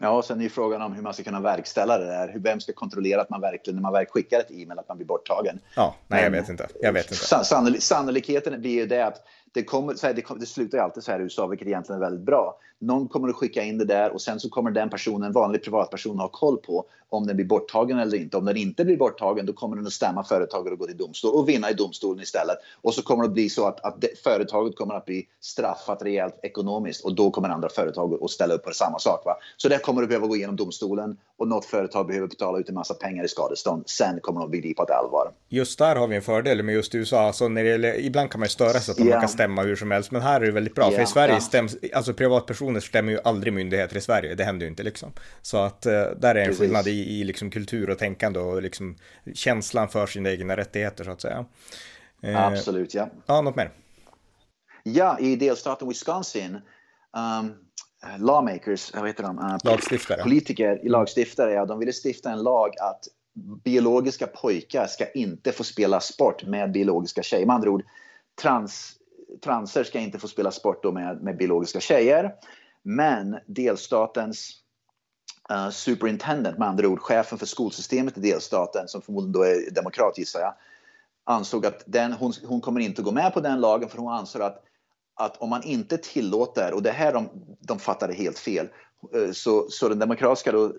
Ja, 0.00 0.10
och 0.10 0.24
sen 0.24 0.38
är 0.38 0.42
ju 0.42 0.50
frågan 0.50 0.82
om 0.82 0.92
hur 0.92 1.02
man 1.02 1.14
ska 1.14 1.22
kunna 1.22 1.40
verkställa 1.40 1.98
det 1.98 2.04
där. 2.04 2.34
Vem 2.36 2.60
ska 2.60 2.72
kontrollera 2.72 3.20
att 3.20 3.30
man 3.30 3.40
verkligen, 3.40 3.76
när 3.76 3.82
man 3.82 3.92
väl 3.92 4.06
skickar 4.06 4.40
ett 4.40 4.50
e-mail, 4.50 4.78
att 4.78 4.88
man 4.88 4.96
blir 4.96 5.06
borttagen? 5.06 5.60
Ja, 5.76 5.94
nej, 6.06 6.24
jag 6.24 6.30
vet 6.30 6.48
inte. 6.48 6.68
Jag 6.80 6.92
vet 6.92 7.10
inte. 7.10 7.80
Sannolikheten 7.80 8.60
blir 8.60 8.70
ju 8.70 8.86
det 8.86 9.06
att 9.06 9.24
det, 9.58 9.64
kommer, 9.64 9.94
så 9.94 10.06
här, 10.06 10.14
det, 10.14 10.24
det 10.40 10.46
slutar 10.46 10.78
ju 10.78 10.84
alltid 10.84 11.02
så 11.02 11.12
här 11.12 11.20
i 11.20 11.22
USA, 11.22 11.46
vilket 11.46 11.68
egentligen 11.68 12.02
är 12.02 12.06
väldigt 12.06 12.26
bra. 12.26 12.58
Någon 12.80 13.08
kommer 13.08 13.28
att 13.28 13.36
skicka 13.36 13.62
in 13.62 13.78
det 13.78 13.84
där 13.84 14.12
och 14.12 14.20
sen 14.20 14.40
så 14.40 14.48
kommer 14.48 14.70
den 14.70 14.90
personen, 14.90 15.22
en 15.22 15.32
vanlig 15.32 15.62
privatperson, 15.62 16.18
ha 16.18 16.28
koll 16.28 16.56
på 16.56 16.84
om 17.10 17.26
den 17.26 17.36
blir 17.36 17.46
borttagen 17.46 17.98
eller 17.98 18.18
inte. 18.18 18.36
Om 18.36 18.44
den 18.44 18.56
inte 18.56 18.84
blir 18.84 18.96
borttagen, 18.96 19.46
då 19.46 19.52
kommer 19.52 19.76
den 19.76 19.86
att 19.86 19.92
stämma 19.92 20.24
företaget 20.24 20.72
och 20.72 20.78
gå 20.78 20.86
till 20.86 20.96
domstol 20.96 21.34
och 21.34 21.48
vinna 21.48 21.70
i 21.70 21.74
domstolen 21.74 22.22
istället. 22.22 22.58
Och 22.80 22.94
så 22.94 23.02
kommer 23.02 23.22
det 23.22 23.26
att 23.26 23.34
bli 23.34 23.50
så 23.50 23.66
att, 23.66 23.84
att 23.84 24.00
det, 24.00 24.08
företaget 24.22 24.76
kommer 24.76 24.94
att 24.94 25.04
bli 25.04 25.26
straffat 25.40 26.02
rejält 26.02 26.40
ekonomiskt 26.42 27.04
och 27.04 27.14
då 27.14 27.30
kommer 27.30 27.48
andra 27.48 27.68
företag 27.68 28.18
att 28.22 28.30
ställa 28.30 28.54
upp 28.54 28.64
på 28.64 28.70
samma 28.70 28.98
sak. 28.98 29.24
Va? 29.24 29.36
Så 29.56 29.68
det 29.68 29.78
kommer 29.78 30.02
att 30.02 30.08
behöva 30.08 30.26
gå 30.26 30.36
igenom 30.36 30.56
domstolen 30.56 31.16
och 31.38 31.48
något 31.48 31.64
företag 31.64 32.06
behöver 32.06 32.26
betala 32.26 32.58
ut 32.58 32.68
en 32.68 32.74
massa 32.74 32.94
pengar 32.94 33.24
i 33.24 33.28
skadestånd. 33.28 33.82
Sen 33.86 34.20
kommer 34.20 34.40
de 34.40 34.44
att 34.44 34.50
begripa 34.50 34.84
det 34.84 34.94
allvar. 34.94 35.32
Just 35.48 35.78
där 35.78 35.96
har 35.96 36.08
vi 36.08 36.16
en 36.16 36.22
fördel 36.22 36.62
med 36.62 36.74
just 36.74 36.94
USA. 36.94 37.20
Alltså 37.20 37.48
när 37.48 37.64
det 37.64 37.70
gäller, 37.70 38.00
ibland 38.00 38.30
kan 38.30 38.40
man 38.40 38.46
ju 38.46 38.50
störa 38.50 38.80
sig 38.80 38.92
att 38.92 39.00
yeah. 39.00 39.10
man 39.10 39.20
kan 39.20 39.28
stämma 39.28 39.62
hur 39.62 39.76
som 39.76 39.90
helst, 39.90 40.10
men 40.10 40.22
här 40.22 40.40
är 40.40 40.46
det 40.46 40.52
väldigt 40.52 40.74
bra. 40.74 40.84
Yeah, 40.84 40.96
för 40.96 41.02
i 41.02 41.06
Sverige 41.06 41.32
yeah. 41.32 41.40
stäms, 41.40 41.76
alltså 41.92 42.14
privatpersoner 42.14 42.67
stämmer 42.80 43.12
ju 43.12 43.18
aldrig 43.24 43.52
myndigheter 43.52 43.96
i 43.96 44.00
Sverige. 44.00 44.34
Det 44.34 44.44
händer 44.44 44.66
ju 44.66 44.70
inte 44.70 44.82
liksom. 44.82 45.12
Så 45.42 45.56
att 45.56 45.86
uh, 45.86 45.92
där 45.92 46.34
är 46.34 46.40
en 46.40 46.44
Precis. 46.44 46.60
skillnad 46.60 46.86
i, 46.86 47.20
i 47.20 47.24
liksom 47.24 47.50
kultur 47.50 47.90
och 47.90 47.98
tänkande 47.98 48.40
och 48.40 48.62
liksom 48.62 48.96
känslan 49.34 49.88
för 49.88 50.06
sina 50.06 50.30
egna 50.30 50.56
rättigheter 50.56 51.04
så 51.04 51.10
att 51.10 51.20
säga. 51.20 51.44
Uh, 52.24 52.46
Absolut, 52.46 52.94
ja. 52.94 53.10
Ja, 53.26 53.40
något 53.40 53.56
mer? 53.56 53.70
Ja, 54.82 55.18
i 55.18 55.36
delstaten 55.36 55.88
Wisconsin 55.88 56.58
um, 57.40 57.54
lawmakers, 58.18 58.94
vad 58.94 59.06
heter 59.06 59.22
de? 59.22 59.38
Uh, 59.38 59.56
lagstiftare. 59.64 60.22
Politiker, 60.22 60.80
lagstiftare, 60.84 61.52
ja, 61.52 61.66
de 61.66 61.78
ville 61.78 61.92
stifta 62.04 62.30
en 62.30 62.42
lag 62.42 62.70
att 62.80 63.04
biologiska 63.64 64.26
pojkar 64.26 64.86
ska 64.86 65.10
inte 65.10 65.52
få 65.52 65.64
spela 65.64 66.00
sport 66.00 66.46
med 66.46 66.72
biologiska 66.72 67.22
tjejer. 67.22 67.46
Med 67.46 67.54
andra 67.54 67.70
ord, 67.70 67.82
trans, 68.42 68.92
transer 69.44 69.84
ska 69.84 69.98
inte 69.98 70.18
få 70.18 70.28
spela 70.28 70.50
sport 70.50 70.84
med, 70.94 71.22
med 71.22 71.36
biologiska 71.36 71.80
tjejer. 71.80 72.34
Men 72.90 73.38
delstatens 73.46 74.52
uh, 75.52 75.70
superintendent, 75.70 76.58
med 76.58 76.68
andra 76.68 76.88
ord 76.88 77.00
chefen 77.00 77.38
för 77.38 77.46
skolsystemet 77.46 78.18
i 78.18 78.20
delstaten, 78.20 78.88
som 78.88 79.02
förmodligen 79.02 79.32
då 79.32 79.42
är 79.42 79.70
demokrat 79.70 80.18
gissar 80.18 80.40
jag, 80.40 80.54
ansåg 81.24 81.66
att 81.66 81.82
den, 81.86 82.12
hon, 82.12 82.32
hon 82.46 82.60
kommer 82.60 82.80
inte 82.80 83.02
gå 83.02 83.12
med 83.12 83.34
på 83.34 83.40
den 83.40 83.60
lagen 83.60 83.88
för 83.88 83.98
hon 83.98 84.12
ansåg 84.12 84.42
att, 84.42 84.64
att 85.14 85.36
om 85.36 85.50
man 85.50 85.62
inte 85.62 85.98
tillåter, 85.98 86.74
och 86.74 86.82
det 86.82 86.90
här 86.90 87.12
de, 87.12 87.28
de 87.60 87.78
fattade 87.78 88.14
helt 88.14 88.38
fel, 88.38 88.68
eh, 89.14 89.32
så, 89.32 89.66
så 89.70 89.88
den 89.88 89.98
demokratiska 89.98 90.52
då, 90.52 90.72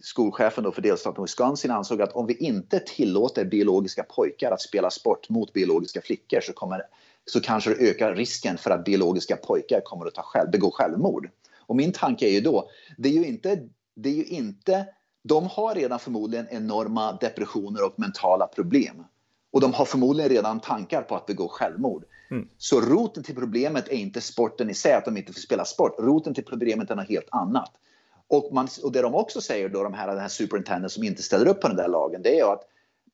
skolchefen 0.00 0.64
då 0.64 0.72
för 0.72 0.82
delstaten 0.82 1.24
Wisconsin 1.24 1.70
ansåg 1.70 2.02
att 2.02 2.12
om 2.12 2.26
vi 2.26 2.34
inte 2.34 2.78
tillåter 2.78 3.44
biologiska 3.44 4.02
pojkar 4.02 4.50
att 4.50 4.62
spela 4.62 4.90
sport 4.90 5.28
mot 5.28 5.52
biologiska 5.52 6.00
flickor 6.00 6.40
så, 6.40 6.52
kommer, 6.52 6.82
så 7.24 7.40
kanske 7.40 7.70
det 7.70 7.90
ökar 7.90 8.14
risken 8.14 8.58
för 8.58 8.70
att 8.70 8.84
biologiska 8.84 9.36
pojkar 9.36 9.80
kommer 9.80 10.06
att 10.06 10.14
ta 10.14 10.22
själv, 10.22 10.50
begå 10.50 10.70
självmord. 10.70 11.30
Och 11.70 11.76
min 11.76 11.92
tanke 11.92 12.26
är 12.26 12.30
ju 12.30 12.40
då, 12.40 12.70
det 12.98 13.08
är 13.08 13.12
ju 13.12 13.26
inte, 13.26 13.68
det 13.94 14.08
är 14.08 14.14
ju 14.14 14.24
inte 14.24 14.86
de 15.22 15.46
har 15.46 15.74
redan 15.74 15.98
förmodligen 15.98 16.46
enorma 16.50 17.12
depressioner 17.12 17.84
och 17.84 17.98
mentala 17.98 18.46
problem. 18.46 19.04
Och 19.52 19.60
de 19.60 19.74
har 19.74 19.84
förmodligen 19.84 20.30
redan 20.30 20.60
tankar 20.60 21.02
på 21.02 21.16
att 21.16 21.26
begå 21.26 21.48
självmord. 21.48 22.04
Mm. 22.30 22.48
Så 22.58 22.80
roten 22.80 23.22
till 23.22 23.34
problemet 23.34 23.88
är 23.88 23.92
inte 23.96 24.20
sporten 24.20 24.70
i 24.70 24.74
sig, 24.74 24.92
att 24.92 25.04
de 25.04 25.16
inte 25.16 25.32
får 25.32 25.40
spela 25.40 25.64
sport. 25.64 25.94
Roten 25.98 26.34
till 26.34 26.44
problemet 26.44 26.90
är 26.90 26.96
något 26.96 27.08
helt 27.08 27.28
annat. 27.30 27.70
Och, 28.28 28.54
man, 28.54 28.68
och 28.82 28.92
det 28.92 29.02
de 29.02 29.14
också 29.14 29.40
säger, 29.40 29.68
då, 29.68 29.82
de 29.82 29.94
här, 29.94 30.08
den 30.08 30.18
här 30.18 30.28
superintendenten 30.28 30.90
som 30.90 31.04
inte 31.04 31.22
ställer 31.22 31.48
upp 31.48 31.60
på 31.60 31.68
den 31.68 31.76
där 31.76 31.88
lagen, 31.88 32.22
det 32.22 32.38
är 32.38 32.52
att 32.52 32.62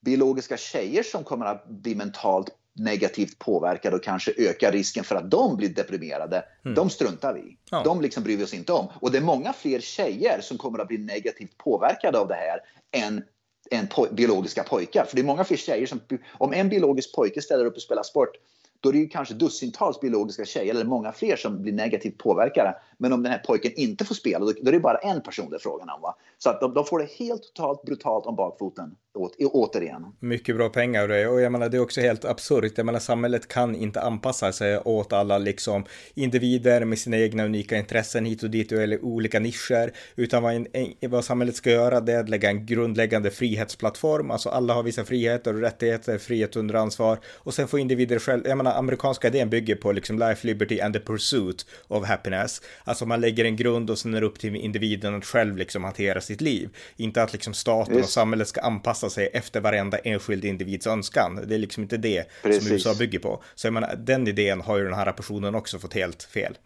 biologiska 0.00 0.56
tjejer 0.56 1.02
som 1.02 1.24
kommer 1.24 1.46
att 1.46 1.68
bli 1.68 1.94
mentalt 1.94 2.48
negativt 2.76 3.38
påverkade 3.38 3.96
och 3.96 4.02
kanske 4.02 4.32
ökar 4.36 4.72
risken 4.72 5.04
för 5.04 5.16
att 5.16 5.30
de 5.30 5.56
blir 5.56 5.68
deprimerade, 5.68 6.44
mm. 6.64 6.74
de 6.74 6.90
struntar 6.90 7.34
vi 7.34 7.56
ja. 7.70 7.82
De 7.84 8.00
liksom 8.00 8.22
bryr 8.22 8.36
vi 8.36 8.44
oss 8.44 8.54
inte 8.54 8.72
om. 8.72 8.88
Och 9.00 9.12
det 9.12 9.18
är 9.18 9.22
många 9.22 9.52
fler 9.52 9.80
tjejer 9.80 10.40
som 10.40 10.58
kommer 10.58 10.78
att 10.78 10.88
bli 10.88 10.98
negativt 10.98 11.58
påverkade 11.58 12.18
av 12.18 12.28
det 12.28 12.34
här 12.34 12.60
än 13.06 13.22
än 13.70 13.86
po 13.86 14.06
biologiska 14.12 14.62
pojkar. 14.62 15.04
För 15.04 15.16
det 15.16 15.22
är 15.22 15.26
många 15.26 15.44
fler 15.44 15.56
tjejer 15.56 15.86
som, 15.86 16.00
om 16.32 16.52
en 16.52 16.68
biologisk 16.68 17.14
pojke 17.14 17.42
ställer 17.42 17.64
upp 17.64 17.76
och 17.76 17.82
spelar 17.82 18.02
sport 18.02 18.36
då 18.80 18.88
är 18.88 18.92
det 18.92 18.98
ju 18.98 19.08
kanske 19.08 19.34
dussintals 19.34 20.00
biologiska 20.00 20.44
tjejer 20.44 20.74
eller 20.74 20.84
många 20.84 21.12
fler 21.12 21.36
som 21.36 21.62
blir 21.62 21.72
negativt 21.72 22.18
påverkade. 22.18 22.74
Men 22.98 23.12
om 23.12 23.22
den 23.22 23.32
här 23.32 23.38
pojken 23.38 23.72
inte 23.76 24.04
får 24.04 24.14
spela, 24.14 24.44
då, 24.44 24.50
är 24.50 24.72
det 24.72 24.80
bara 24.80 24.98
en 24.98 25.22
person 25.22 25.50
det 25.50 25.56
är 25.56 25.60
frågan 25.60 25.90
om. 25.90 26.00
Va? 26.00 26.16
Så 26.38 26.50
att 26.50 26.60
de, 26.60 26.74
de 26.74 26.84
får 26.84 26.98
det 26.98 27.10
helt 27.18 27.42
totalt 27.42 27.82
brutalt 27.82 28.26
om 28.26 28.36
bakfoten 28.36 28.96
åt, 29.16 29.36
återigen. 29.38 30.04
Mycket 30.20 30.56
bra 30.56 30.68
pengar 30.68 31.08
det, 31.08 31.28
och 31.28 31.40
jag 31.40 31.52
menar 31.52 31.68
det 31.68 31.76
är 31.76 31.80
också 31.80 32.00
helt 32.00 32.24
absurt. 32.24 32.72
Jag 32.76 32.86
menar 32.86 32.98
samhället 32.98 33.48
kan 33.48 33.76
inte 33.76 34.00
anpassa 34.00 34.52
sig 34.52 34.78
åt 34.78 35.12
alla 35.12 35.38
liksom 35.38 35.84
individer 36.14 36.84
med 36.84 36.98
sina 36.98 37.18
egna 37.18 37.44
unika 37.44 37.76
intressen 37.76 38.24
hit 38.24 38.42
och 38.42 38.50
dit 38.50 38.72
eller 38.72 39.04
olika 39.04 39.40
nischer, 39.40 39.92
utan 40.16 40.42
vad, 40.42 40.54
en, 40.54 40.66
vad 41.00 41.24
samhället 41.24 41.56
ska 41.56 41.70
göra 41.70 42.00
det 42.00 42.12
är 42.12 42.20
att 42.20 42.28
lägga 42.28 42.50
en 42.50 42.66
grundläggande 42.66 43.30
frihetsplattform, 43.30 44.30
alltså 44.30 44.48
alla 44.48 44.74
har 44.74 44.82
vissa 44.82 45.04
friheter 45.04 45.54
och 45.54 45.60
rättigheter, 45.60 46.18
frihet 46.18 46.56
under 46.56 46.74
ansvar. 46.74 47.18
Och 47.34 47.54
sen 47.54 47.68
får 47.68 47.80
individer 47.80 48.18
själv, 48.18 48.46
jag 48.46 48.56
menar 48.56 48.78
amerikanska 48.78 49.28
idén 49.28 49.50
bygger 49.50 49.76
på 49.76 49.92
liksom 49.92 50.18
life, 50.18 50.46
liberty 50.46 50.80
and 50.80 50.94
the 50.94 51.00
pursuit 51.00 51.66
of 51.88 52.06
happiness, 52.06 52.62
alltså 52.84 53.06
man 53.06 53.20
lägger 53.20 53.44
en 53.44 53.56
grund 53.56 53.90
och 53.90 53.98
sen 53.98 54.14
är 54.14 54.20
det 54.20 54.26
upp 54.26 54.38
till 54.38 54.56
individen 54.56 55.14
att 55.14 55.24
själv 55.24 55.56
liksom 55.56 55.84
hantera 55.84 56.20
sitt 56.20 56.40
liv, 56.40 56.68
inte 56.96 57.22
att 57.22 57.32
liksom 57.32 57.54
staten 57.54 57.98
och 57.98 58.08
samhället 58.08 58.48
ska 58.48 58.60
anpassa 58.60 59.05
anpassa 59.06 59.14
sig 59.14 59.30
efter 59.32 59.60
varenda 59.60 59.98
enskild 59.98 60.44
individs 60.44 60.86
önskan. 60.86 61.40
Det 61.48 61.54
är 61.54 61.58
liksom 61.58 61.82
inte 61.82 61.96
det 61.96 62.26
Precis. 62.42 62.64
som 62.64 62.72
USA 62.72 62.94
bygger 62.98 63.18
på. 63.18 63.42
Så 63.54 63.66
jag 63.66 63.74
menar, 63.74 63.96
den 63.96 64.28
idén 64.28 64.60
har 64.60 64.78
ju 64.78 64.84
den 64.84 64.94
här 64.94 65.12
personen 65.12 65.54
också 65.54 65.78
fått 65.78 65.94
helt 65.94 66.22
fel. 66.22 66.58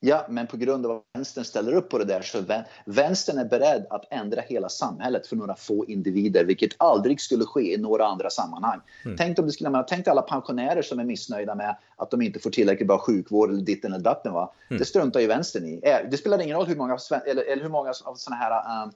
Ja, 0.00 0.26
men 0.28 0.46
på 0.46 0.56
grund 0.56 0.86
av 0.86 0.92
att 0.92 1.02
vänstern 1.14 1.44
ställer 1.44 1.72
upp 1.72 1.90
på 1.90 1.98
det 1.98 2.04
där 2.04 2.22
så 2.22 2.44
vänstern 2.86 3.38
är 3.38 3.44
beredd 3.44 3.86
att 3.90 4.04
ändra 4.10 4.40
hela 4.40 4.68
samhället 4.68 5.26
för 5.26 5.36
några 5.36 5.54
få 5.54 5.86
individer, 5.86 6.44
vilket 6.44 6.70
aldrig 6.78 7.20
skulle 7.20 7.44
ske 7.44 7.74
i 7.74 7.76
några 7.76 8.06
andra 8.06 8.30
sammanhang. 8.30 8.80
Mm. 9.04 9.16
Tänk 9.16 9.38
om 9.38 9.46
det 9.46 9.52
skulle, 9.52 9.84
tänk 9.88 10.08
alla 10.08 10.22
pensionärer 10.22 10.82
som 10.82 10.98
är 10.98 11.04
missnöjda 11.04 11.54
med 11.54 11.76
att 11.96 12.10
de 12.10 12.22
inte 12.22 12.38
får 12.38 12.50
tillräckligt 12.50 12.88
bra 12.88 12.98
sjukvård 12.98 13.50
eller 13.50 13.62
ditten 13.62 13.92
eller 13.92 14.04
datten. 14.04 14.32
Va? 14.32 14.52
Mm. 14.70 14.78
Det 14.78 14.84
struntar 14.84 15.20
ju 15.20 15.26
vänstern 15.26 15.64
i. 15.64 15.80
Det 16.10 16.16
spelar 16.16 16.42
ingen 16.42 16.56
roll 16.56 16.66
hur 16.66 16.76
många, 16.76 16.98
eller, 17.26 17.42
eller 17.42 17.62
hur 17.62 17.70
många 17.70 17.92
av 18.04 18.14
sådana 18.14 18.42
här 18.42 18.84
um, 18.84 18.92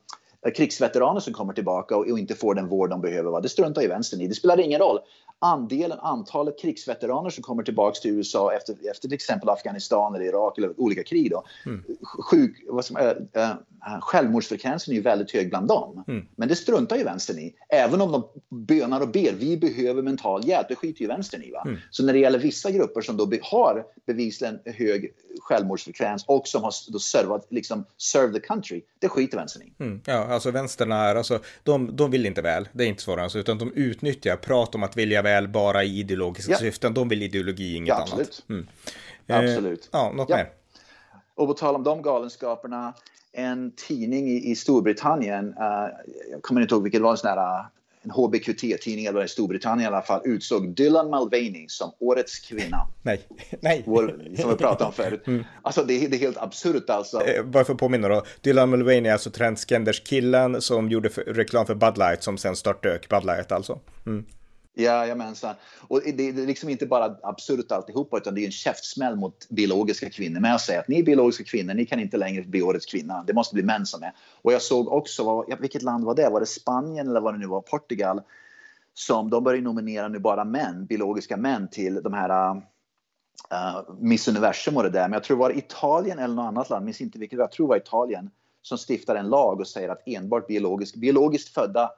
krigsveteraner 0.57 1.20
som 1.20 1.33
kommer 1.33 1.53
tillbaka 1.53 1.96
och, 1.96 2.18
inte 2.18 2.35
får 2.35 2.55
den 2.55 2.68
vård 2.68 2.90
de 2.90 3.00
behöver. 3.00 3.31
Va? 3.31 3.40
Det 3.40 3.48
struntar 3.48 3.83
ju 3.83 3.88
vänstern 3.88 4.20
i. 4.20 4.29
Det 4.29 4.35
spelar 4.35 4.61
ingen 4.61 4.81
roll. 4.81 4.98
Andelen, 5.42 5.98
antalet 5.98 6.61
krigsveteraner 6.61 7.31
som 7.31 7.42
kommer 7.42 7.62
tillbaka 7.62 8.00
till 8.00 8.11
USA 8.11 8.53
efter, 8.53 8.76
efter 8.90 9.09
till 9.09 9.14
exempel 9.14 9.48
Afghanistan 9.48 10.14
eller 10.14 10.24
Irak 10.24 10.59
eller 10.59 10.81
olika 10.81 11.03
krig. 11.03 11.31
Då. 11.31 11.44
Mm. 11.66 11.85
Sjuk, 12.31 12.64
vad 12.68 12.85
som, 12.85 12.96
äh, 12.96 13.11
äh, 13.42 14.00
självmordsfrekvensen 14.00 14.92
är 14.92 14.96
ju 14.96 15.03
väldigt 15.03 15.31
hög 15.31 15.50
bland 15.50 15.68
dem. 15.68 16.05
Mm. 16.09 16.26
Men 16.37 16.48
det 16.48 16.57
struntar 16.57 16.96
ju 16.96 17.05
vänstern 17.05 17.38
i. 17.38 17.55
Även 17.68 18.00
om 18.00 18.12
de 18.12 18.24
bönar 18.48 19.00
och 19.00 19.09
ber, 19.09 19.33
vi 19.38 19.57
behöver 19.57 20.03
mental 20.03 20.48
hjälp, 20.48 20.66
det 20.68 20.74
skiter 20.74 21.00
ju 21.00 21.07
vänstern 21.07 21.42
i. 21.42 21.50
Va? 21.50 21.62
Mm. 21.66 21.79
Så 21.90 22.05
när 22.05 22.12
det 22.12 22.18
gäller 22.18 22.38
vissa 22.38 22.70
grupper 22.70 23.00
som 23.00 23.16
då 23.16 23.31
har 23.42 23.85
bevisligen 24.07 24.59
hög 24.64 25.12
självmordsfrekvens 25.40 26.24
och 26.26 26.48
som 26.48 26.62
har 26.62 26.72
då 26.92 26.98
servat, 26.98 27.46
liksom, 27.50 27.85
serve 27.96 28.33
the 28.33 28.46
country, 28.46 28.83
det 28.98 29.09
skiter 29.09 29.37
vänstern 29.38 29.62
i. 29.62 29.72
Mm. 29.83 30.00
Ja, 30.07 30.29
alltså 30.30 30.50
vänstern 30.50 30.92
är, 30.92 31.14
alltså, 31.14 31.40
de, 31.62 31.96
de 31.96 32.10
vill 32.10 32.26
inte 32.26 32.42
väl, 32.42 32.68
det 32.72 32.84
är 32.84 32.88
inte 32.88 33.02
svårare, 33.02 33.22
alltså, 33.22 33.38
utan 33.38 33.58
de 33.58 33.72
utnyttjar 33.72 34.36
prat 34.36 34.74
om 34.74 34.82
att 34.82 34.96
vilja 34.96 35.22
väl 35.22 35.48
bara 35.48 35.84
i 35.84 35.98
ideologiska 35.98 36.52
ja. 36.52 36.58
syften, 36.58 36.94
de 36.94 37.08
vill 37.08 37.22
ideologi, 37.22 37.74
inget 37.74 37.88
ja, 37.88 38.02
absolut. 38.02 38.44
annat. 38.48 38.66
Mm. 39.28 39.48
Absolut. 39.48 39.84
Eh, 39.84 39.88
ja, 39.92 40.12
något 40.12 40.28
ja. 40.28 40.36
mer? 40.36 40.50
Och 41.34 41.46
på 41.46 41.54
tal 41.54 41.74
om 41.74 41.84
de 41.84 42.02
galenskaperna, 42.02 42.94
en 43.32 43.72
tidning 43.88 44.28
i, 44.28 44.50
i 44.50 44.56
Storbritannien, 44.56 45.48
uh, 45.48 45.88
jag 46.30 46.42
kommer 46.42 46.60
inte 46.60 46.74
ihåg 46.74 46.82
vilket 46.82 47.02
var, 47.02 47.10
en 47.10 47.16
sån 47.16 47.30
här, 47.30 47.64
en 48.04 48.10
HBQT-tidning 48.10 49.04
eller 49.04 49.24
i 49.24 49.28
Storbritannien 49.28 49.84
i 49.84 49.86
alla 49.86 50.02
fall, 50.02 50.20
utsåg 50.24 50.74
Dylan 50.74 51.10
Mulvaney 51.10 51.64
som 51.68 51.92
årets 51.98 52.38
kvinna. 52.38 52.86
Nej, 53.02 53.20
nej. 53.60 53.82
Vår, 53.86 54.36
som 54.40 54.50
vi 54.50 54.56
pratade 54.56 54.84
om 54.84 54.92
förut. 54.92 55.26
Mm. 55.26 55.44
Alltså 55.62 55.84
det, 55.84 56.06
det 56.06 56.16
är 56.16 56.20
helt 56.20 56.38
absurt 56.38 56.90
alltså. 56.90 57.20
Eh, 57.26 57.44
bara 57.44 57.64
för 57.64 57.72
att 57.72 57.78
påminna 57.78 58.08
då, 58.08 58.24
Dylan 58.40 58.70
Mulvaney 58.70 59.06
är 59.06 59.12
alltså 59.12 59.30
transgenders 59.30 60.00
killen 60.00 60.62
som 60.62 60.88
gjorde 60.88 61.10
för, 61.10 61.22
reklam 61.22 61.66
för 61.66 61.74
Bud 61.74 61.98
Light 61.98 62.22
som 62.22 62.38
sen 62.38 62.56
störtdök 62.56 63.08
Bud 63.08 63.24
Light 63.24 63.52
alltså. 63.52 63.78
Mm. 64.06 64.24
Jajamensan. 64.74 65.54
Och 65.88 66.00
det 66.14 66.28
är 66.28 66.33
liksom 66.33 66.68
inte 66.68 66.87
bara 66.87 67.16
absurt 67.22 67.72
alltihopa 67.72 68.16
utan 68.16 68.35
det 68.35 68.40
är 68.40 68.46
en 68.46 68.52
käftsmäll 68.52 69.16
mot 69.16 69.48
biologiska 69.48 70.11
kvinnor 70.11 70.40
Men 70.40 70.50
jag 70.50 70.61
säger 70.61 70.80
att 70.80 70.88
ni 70.88 70.98
är 70.98 71.02
biologiska 71.02 71.44
kvinnor, 71.44 71.74
ni 71.74 71.87
kan 71.87 72.00
inte 72.00 72.16
längre 72.16 72.42
bli 72.42 72.62
årets 72.62 72.87
kvinna. 72.87 73.24
Det 73.26 73.33
måste 73.33 73.54
bli 73.54 73.62
män 73.62 73.87
som 73.87 74.02
är. 74.02 74.12
Och 74.42 74.52
jag 74.52 74.62
såg 74.62 74.88
också, 74.88 75.44
vilket 75.61 75.83
land 75.83 76.04
var 76.04 76.14
det? 76.14 76.28
Var 76.28 76.40
det 76.40 76.46
Spanien 76.46 77.09
eller 77.09 77.20
vad 77.20 77.35
det 77.35 77.38
nu 77.38 77.46
var? 77.46 77.61
Portugal? 77.61 78.22
Som 78.94 79.30
de 79.30 79.44
börjar 79.44 79.62
nominera 79.62 80.09
nu 80.09 80.18
bara 80.18 80.44
män, 80.44 80.87
biologiska 80.87 81.37
män 81.37 81.68
till 81.68 82.02
de 82.02 82.12
här 82.12 82.50
uh, 82.50 83.94
Miss 83.98 84.28
Universum 84.28 84.76
och 84.76 84.83
det 84.83 84.90
där. 84.90 85.02
Men 85.02 85.12
jag 85.12 85.24
tror 85.24 85.37
det 85.37 85.40
var 85.40 85.59
Italien 85.59 86.18
eller 86.18 86.35
något 86.35 86.48
annat 86.48 86.70
land, 86.70 86.85
minns 86.85 87.00
inte 87.00 87.18
vilket, 87.18 87.38
jag 87.38 87.52
tror 87.52 87.66
det 87.66 87.68
var 87.68 87.76
Italien 87.76 88.30
som 88.62 88.78
stiftar 88.78 89.14
en 89.14 89.28
lag 89.28 89.61
och 89.61 89.68
säger 89.68 89.88
att 89.88 90.02
enbart 90.06 90.46
biologisk, 90.46 90.94
biologiskt 90.94 91.54
födda 91.54 91.90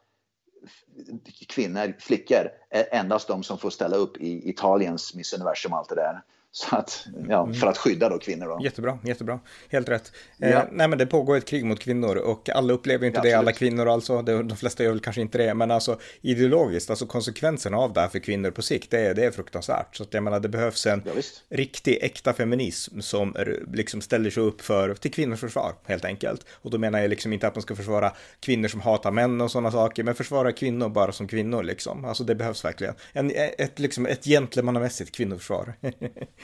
kvinnor, 1.48 1.96
flickor, 1.98 2.50
är 2.70 2.94
endast 2.94 3.28
de 3.28 3.42
som 3.42 3.58
får 3.58 3.70
ställa 3.70 3.96
upp 3.96 4.16
i 4.16 4.48
Italiens 4.50 5.14
Miss 5.14 5.32
Universum 5.32 5.72
och 5.72 5.78
allt 5.78 5.88
det 5.88 5.94
där. 5.94 6.22
Så 6.54 6.76
att, 6.76 7.06
ja, 7.28 7.42
mm. 7.42 7.54
för 7.54 7.66
att 7.66 7.78
skydda 7.78 8.08
då 8.08 8.18
kvinnor. 8.18 8.46
Då. 8.46 8.60
Jättebra, 8.64 8.98
jättebra. 9.04 9.40
Helt 9.68 9.88
rätt. 9.88 10.12
Eh, 10.38 10.50
ja. 10.50 10.56
Eh, 10.56 10.64
nej, 10.72 10.88
men 10.88 10.98
det 10.98 11.06
pågår 11.06 11.36
ett 11.36 11.44
krig 11.44 11.64
mot 11.64 11.80
kvinnor 11.80 12.16
och 12.16 12.48
alla 12.50 12.72
upplever 12.72 13.06
inte 13.06 13.18
ja, 13.18 13.22
det, 13.22 13.32
alla 13.32 13.52
kvinnor 13.52 13.88
alltså. 13.88 14.22
Det, 14.22 14.42
de 14.42 14.56
flesta 14.56 14.84
gör 14.84 14.90
väl 14.90 15.00
kanske 15.00 15.20
inte 15.22 15.38
det, 15.38 15.54
men 15.54 15.70
alltså 15.70 15.98
ideologiskt, 16.20 16.90
alltså 16.90 17.06
konsekvenserna 17.06 17.76
av 17.76 17.92
det 17.92 18.00
här 18.00 18.08
för 18.08 18.18
kvinnor 18.18 18.50
på 18.50 18.62
sikt, 18.62 18.90
det 18.90 19.00
är, 19.00 19.14
det 19.14 19.24
är 19.24 19.30
fruktansvärt. 19.30 19.96
Så 19.96 20.02
att 20.02 20.14
jag 20.14 20.22
menar, 20.22 20.40
det 20.40 20.48
behövs 20.48 20.86
en 20.86 21.02
ja, 21.04 21.22
riktig, 21.48 21.98
äkta 22.02 22.32
feminism 22.32 23.00
som 23.00 23.36
liksom 23.72 24.00
ställer 24.00 24.30
sig 24.30 24.42
upp 24.42 24.60
för, 24.60 24.94
till 24.94 25.12
kvinnors 25.12 25.40
försvar, 25.40 25.74
helt 25.84 26.04
enkelt. 26.04 26.46
Och 26.52 26.70
då 26.70 26.78
menar 26.78 27.00
jag 27.00 27.10
liksom 27.10 27.32
inte 27.32 27.46
att 27.46 27.54
man 27.54 27.62
ska 27.62 27.76
försvara 27.76 28.12
kvinnor 28.40 28.68
som 28.68 28.80
hatar 28.80 29.10
män 29.10 29.40
och 29.40 29.50
sådana 29.50 29.70
saker, 29.70 30.02
men 30.02 30.14
försvara 30.14 30.52
kvinnor 30.52 30.88
bara 30.88 31.12
som 31.12 31.28
kvinnor 31.28 31.62
liksom. 31.62 32.04
Alltså 32.04 32.24
det 32.24 32.34
behövs 32.34 32.64
verkligen. 32.64 32.94
En, 33.12 33.32
ett, 33.34 33.78
liksom, 33.78 34.06
ett 34.06 34.24
gentlemannamässigt 34.24 35.12
kvinnoförsvar. 35.12 35.74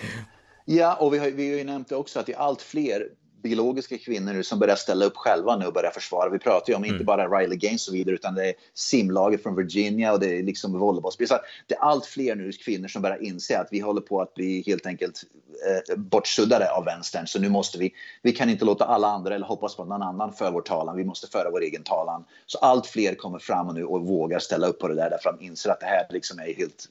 Ja, 0.64 0.94
och 0.94 1.14
vi 1.14 1.18
har, 1.18 1.26
vi 1.30 1.50
har 1.50 1.58
ju 1.58 1.64
nämnt 1.64 1.88
det 1.88 1.96
också 1.96 2.20
att 2.20 2.26
det 2.26 2.32
är 2.32 2.38
allt 2.38 2.62
fler 2.62 3.08
biologiska 3.42 3.98
kvinnor 3.98 4.32
nu 4.32 4.42
som 4.42 4.58
börjar 4.58 4.76
ställa 4.76 5.04
upp 5.04 5.16
själva 5.16 5.56
nu 5.56 5.66
och 5.66 5.72
börjar 5.72 5.90
försvara. 5.90 6.30
Vi 6.30 6.38
pratar 6.38 6.72
ju 6.72 6.76
om 6.76 6.84
mm. 6.84 6.94
inte 6.94 7.04
bara 7.04 7.28
Riley 7.28 7.58
Gaines 7.58 7.88
och 7.88 7.94
vidare 7.94 8.14
utan 8.14 8.34
det 8.34 8.48
är 8.48 8.54
simlaget 8.74 9.42
från 9.42 9.56
Virginia 9.56 10.12
och 10.12 10.20
det 10.20 10.38
är 10.38 10.42
liksom 10.42 10.78
volleybollspelare. 10.78 11.40
Det 11.66 11.74
är 11.74 11.78
allt 11.78 12.06
fler 12.06 12.34
nu 12.34 12.52
kvinnor 12.52 12.88
som 12.88 13.02
börjar 13.02 13.22
inse 13.22 13.58
att 13.58 13.68
vi 13.70 13.80
håller 13.80 14.00
på 14.00 14.20
att 14.20 14.34
bli 14.34 14.62
helt 14.66 14.86
enkelt 14.86 15.22
eh, 15.66 15.96
bortsuddade 15.96 16.72
av 16.72 16.84
vänstern. 16.84 17.26
Så 17.26 17.40
nu 17.40 17.48
måste 17.48 17.78
vi, 17.78 17.92
vi 18.22 18.32
kan 18.32 18.50
inte 18.50 18.64
låta 18.64 18.84
alla 18.84 19.08
andra 19.08 19.34
eller 19.34 19.46
hoppas 19.46 19.76
på 19.76 19.82
att 19.82 19.88
någon 19.88 20.02
annan 20.02 20.32
för 20.32 20.50
vår 20.50 20.62
talan. 20.62 20.96
Vi 20.96 21.04
måste 21.04 21.26
föra 21.26 21.50
vår 21.50 21.62
egen 21.62 21.82
talan. 21.82 22.24
Så 22.46 22.58
allt 22.58 22.86
fler 22.86 23.14
kommer 23.14 23.38
fram 23.38 23.74
nu 23.74 23.84
och 23.84 24.06
vågar 24.06 24.38
ställa 24.38 24.66
upp 24.66 24.78
på 24.78 24.88
det 24.88 24.94
där 24.94 25.10
därför 25.10 25.30
att 25.30 25.38
de 25.38 25.46
inser 25.46 25.70
att 25.70 25.80
det 25.80 25.86
här 25.86 26.06
liksom 26.10 26.38
är 26.38 26.54
helt 26.54 26.88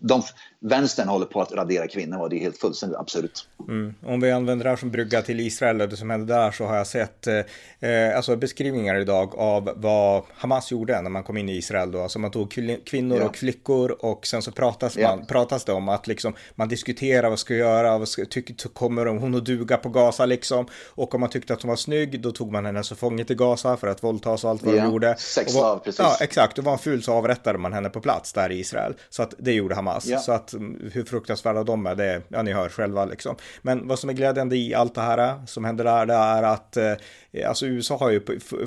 de, 0.00 0.22
vänstern 0.60 1.08
håller 1.08 1.26
på 1.26 1.42
att 1.42 1.52
radera 1.52 1.88
kvinnor 1.88 2.20
och 2.20 2.30
det 2.30 2.36
är 2.36 2.40
helt 2.40 2.58
fullständigt 2.58 2.98
absurt. 2.98 3.46
Mm. 3.68 3.94
Om 4.06 4.20
vi 4.20 4.30
använder 4.30 4.64
det 4.64 4.70
här 4.70 4.76
som 4.76 4.90
brygga 4.90 5.22
till 5.22 5.40
Israel 5.40 5.80
och 5.80 5.88
det 5.88 5.96
som 5.96 6.10
hände 6.10 6.34
där 6.34 6.50
så 6.50 6.64
har 6.64 6.76
jag 6.76 6.86
sett 6.86 7.26
eh, 7.26 8.16
alltså 8.16 8.36
beskrivningar 8.36 8.96
idag 8.96 9.34
av 9.34 9.70
vad 9.76 10.22
Hamas 10.34 10.70
gjorde 10.70 11.00
när 11.02 11.10
man 11.10 11.22
kom 11.22 11.36
in 11.36 11.48
i 11.48 11.56
Israel 11.56 11.92
då. 11.92 12.02
Alltså 12.02 12.18
man 12.18 12.30
tog 12.30 12.52
kvinnor 12.86 13.18
ja. 13.18 13.24
och 13.24 13.36
flickor 13.36 13.96
och 14.04 14.26
sen 14.26 14.42
så 14.42 14.52
pratas, 14.52 14.96
ja. 14.96 15.16
man, 15.16 15.26
pratas 15.26 15.64
det 15.64 15.72
om 15.72 15.88
att 15.88 16.06
liksom 16.06 16.34
man 16.54 16.68
diskuterar 16.68 17.30
vad 17.30 17.38
ska 17.38 17.54
göra, 17.54 17.98
vad 17.98 18.08
ska, 18.08 18.24
tycker, 18.24 18.68
kommer 18.68 19.06
hon 19.06 19.34
att 19.34 19.44
duga 19.44 19.76
på 19.76 19.88
Gaza 19.88 20.26
liksom. 20.26 20.66
Och 20.88 21.14
om 21.14 21.20
man 21.20 21.30
tyckte 21.30 21.52
att 21.52 21.62
hon 21.62 21.68
var 21.68 21.76
snygg 21.76 22.20
då 22.20 22.32
tog 22.32 22.52
man 22.52 22.66
henne 22.66 22.82
som 22.84 22.96
fånge 22.96 23.24
till 23.24 23.36
Gaza 23.36 23.76
för 23.76 23.86
att 23.86 24.02
våldtas 24.02 24.44
och 24.44 24.50
allt 24.50 24.62
vad 24.62 24.74
ja. 24.74 24.82
de 24.82 24.90
gjorde. 24.90 25.14
Sexslav, 25.18 25.78
precis. 25.78 26.00
Ja, 26.00 26.16
exakt. 26.20 26.58
Och 26.58 26.64
var 26.64 26.72
hon 26.72 26.78
ful 26.78 27.02
så 27.02 27.12
avrättade 27.12 27.58
man 27.58 27.72
henne 27.72 27.88
på 27.90 28.00
plats 28.00 28.32
där 28.32 28.52
i 28.52 28.58
Israel. 28.58 28.94
Så 29.10 29.22
att 29.22 29.34
det 29.38 29.52
gjorde 29.52 29.74
Hamas. 29.80 30.06
Ja. 30.06 30.18
Så 30.18 30.32
att 30.32 30.52
mm, 30.52 30.90
hur 30.92 31.04
fruktansvärda 31.04 31.64
de 31.64 31.86
är, 31.86 31.94
det, 31.94 32.22
ja 32.28 32.42
ni 32.42 32.52
hör 32.52 32.68
själva 32.68 33.04
liksom. 33.04 33.36
Men 33.62 33.88
vad 33.88 33.98
som 33.98 34.10
är 34.10 34.14
glädjande 34.14 34.56
i 34.56 34.74
allt 34.74 34.94
det 34.94 35.00
här 35.00 35.46
som 35.46 35.64
händer 35.64 35.84
där, 35.84 36.06
det 36.06 36.14
är 36.14 36.42
att 36.42 36.76
eh, 36.76 36.92
alltså 37.46 37.66
USA 37.66 37.96
har 37.96 38.10
ju 38.10 38.20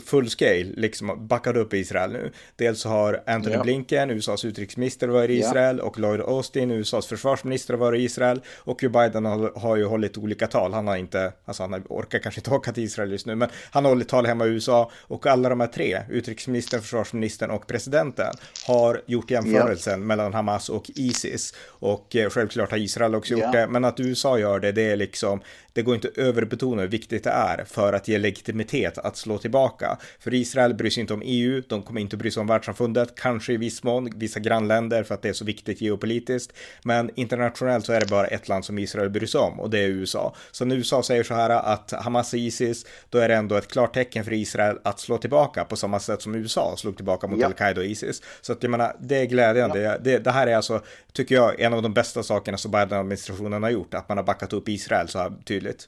full 0.06 0.30
scale 0.30 0.64
liksom 0.64 1.28
backat 1.28 1.56
upp 1.56 1.74
Israel 1.74 2.12
nu. 2.12 2.32
Dels 2.56 2.86
har 2.86 3.24
Anthony 3.28 3.56
ja. 3.56 3.64
Blinken, 3.64 4.10
USAs 4.10 4.46
utrikesminister, 4.46 5.08
varit 5.08 5.30
i 5.30 5.34
Israel 5.34 5.78
ja. 5.78 5.84
och 5.84 6.00
Lloyd 6.00 6.22
Austin, 6.22 6.72
USAs 6.72 7.08
försvarsminister, 7.08 7.74
varit 7.74 8.02
i 8.02 8.04
Israel 8.04 8.42
och 8.58 8.84
Joe 8.84 8.92
Biden 8.92 9.26
har, 9.26 9.60
har 9.60 9.76
ju 9.76 9.86
hållit 9.86 10.18
olika 10.18 10.48
tal. 10.48 10.74
Han 10.74 10.88
har 10.88 10.98
inte, 10.98 11.34
alltså 11.46 11.64
han 11.64 11.84
orkar 11.90 12.20
kanske 12.20 12.40
inte 12.40 12.52
åka 12.56 12.72
till 12.72 12.84
Israel 12.84 13.12
just 13.12 13.26
nu, 13.26 13.36
men 13.36 13.50
han 13.72 13.86
har 13.86 13.92
hållit 13.92 14.10
tal 14.10 14.26
hemma 14.26 14.46
i 14.46 14.50
USA 14.50 14.92
och 14.98 15.28
alla 15.28 15.50
de 15.50 15.60
här 15.60 15.68
tre, 15.68 16.02
utrikesministern, 16.10 16.82
försvarsministern 16.82 17.52
och 17.52 17.68
presidenten, 17.68 18.34
har 18.68 19.02
gjort 19.06 19.32
jämförelsen 19.32 20.00
ja. 20.00 20.06
mellan 20.06 20.34
Hamas 20.34 20.70
och 20.70 20.92
Isis. 20.96 21.54
Och 21.66 22.16
eh, 22.16 22.30
självklart 22.30 22.72
har 22.72 22.78
Israel 22.78 23.16
också 23.16 23.34
gjort 23.34 23.52
det, 23.52 23.68
men 23.68 23.86
att 23.86 24.00
USA 24.00 24.40
gör 24.40 24.60
det, 24.60 24.72
det 24.72 24.92
är 24.92 24.96
liksom, 24.96 25.42
det 25.74 25.82
går 25.82 25.96
inte 25.96 26.10
överbetona 26.16 26.82
hur 26.82 26.90
viktigt 26.90 27.24
det 27.24 27.30
är 27.30 27.64
för 27.66 27.94
att 27.94 28.08
ge 28.08 28.18
legitimitet 28.18 28.53
att 28.98 29.18
slå 29.18 29.38
tillbaka. 29.38 29.98
För 30.20 30.34
Israel 30.34 30.74
bryr 30.74 30.90
sig 30.90 31.02
inte 31.02 31.14
om 31.14 31.22
EU, 31.26 31.64
de 31.68 31.84
kommer 31.84 32.02
inte 32.02 32.18
bry 32.18 32.32
sig 32.32 32.42
om 32.42 32.48
världssamfundet, 32.48 33.16
kanske 33.16 33.54
i 33.54 33.58
viss 33.58 33.84
mån 33.84 34.10
vissa 34.16 34.40
grannländer 34.40 35.04
för 35.04 35.16
att 35.16 35.22
det 35.22 35.30
är 35.30 35.34
så 35.34 35.46
viktigt 35.46 35.82
geopolitiskt. 35.82 36.54
Men 36.84 37.10
internationellt 37.16 37.86
så 37.86 37.94
är 37.94 38.00
det 38.00 38.10
bara 38.10 38.28
ett 38.28 38.48
land 38.48 38.66
som 38.66 38.80
Israel 38.80 39.10
bryr 39.10 39.28
sig 39.28 39.42
om 39.42 39.60
och 39.60 39.70
det 39.70 39.80
är 39.80 39.88
USA. 39.88 40.36
Så 40.52 40.66
när 40.66 40.76
USA 40.76 41.04
säger 41.04 41.24
så 41.24 41.34
här 41.34 41.50
att 41.50 41.92
Hamas 41.92 42.34
är 42.34 42.38
Isis, 42.38 42.86
då 43.10 43.18
är 43.18 43.30
det 43.30 43.36
ändå 43.36 43.56
ett 43.56 43.68
klart 43.68 43.94
tecken 43.94 44.26
för 44.26 44.34
Israel 44.34 44.78
att 44.84 45.00
slå 45.00 45.18
tillbaka 45.18 45.66
på 45.66 45.76
samma 45.76 46.00
sätt 46.00 46.22
som 46.22 46.36
USA 46.36 46.76
slog 46.78 46.96
tillbaka 46.96 47.28
mot 47.28 47.40
ja. 47.40 47.46
Al-Qaida 47.46 47.82
och 47.82 47.88
Isis. 47.88 48.22
Så 48.42 48.54
att 48.54 48.64
jag 48.64 48.70
menar, 48.70 48.96
det 49.00 49.18
är 49.18 49.26
glädjande. 49.26 49.82
Ja. 49.82 49.98
Det, 49.98 50.18
det, 50.18 50.32
här 50.32 50.48
är 50.48 50.56
alltså, 50.56 50.82
tycker 51.14 51.36
jag, 51.36 51.60
en 51.60 51.74
av 51.74 51.82
de 51.82 51.94
bästa 51.94 52.24
sakerna 52.24 52.58
som 52.58 52.72
Biden-administrationen 52.72 53.64
har 53.64 53.70
gjort, 53.70 53.94
att 53.94 54.10
man 54.10 54.18
har 54.18 54.26
backat 54.26 54.54
upp 54.54 54.70
Israel 54.70 55.08
så 55.08 55.20
här 55.20 55.34
tydligt. 55.46 55.88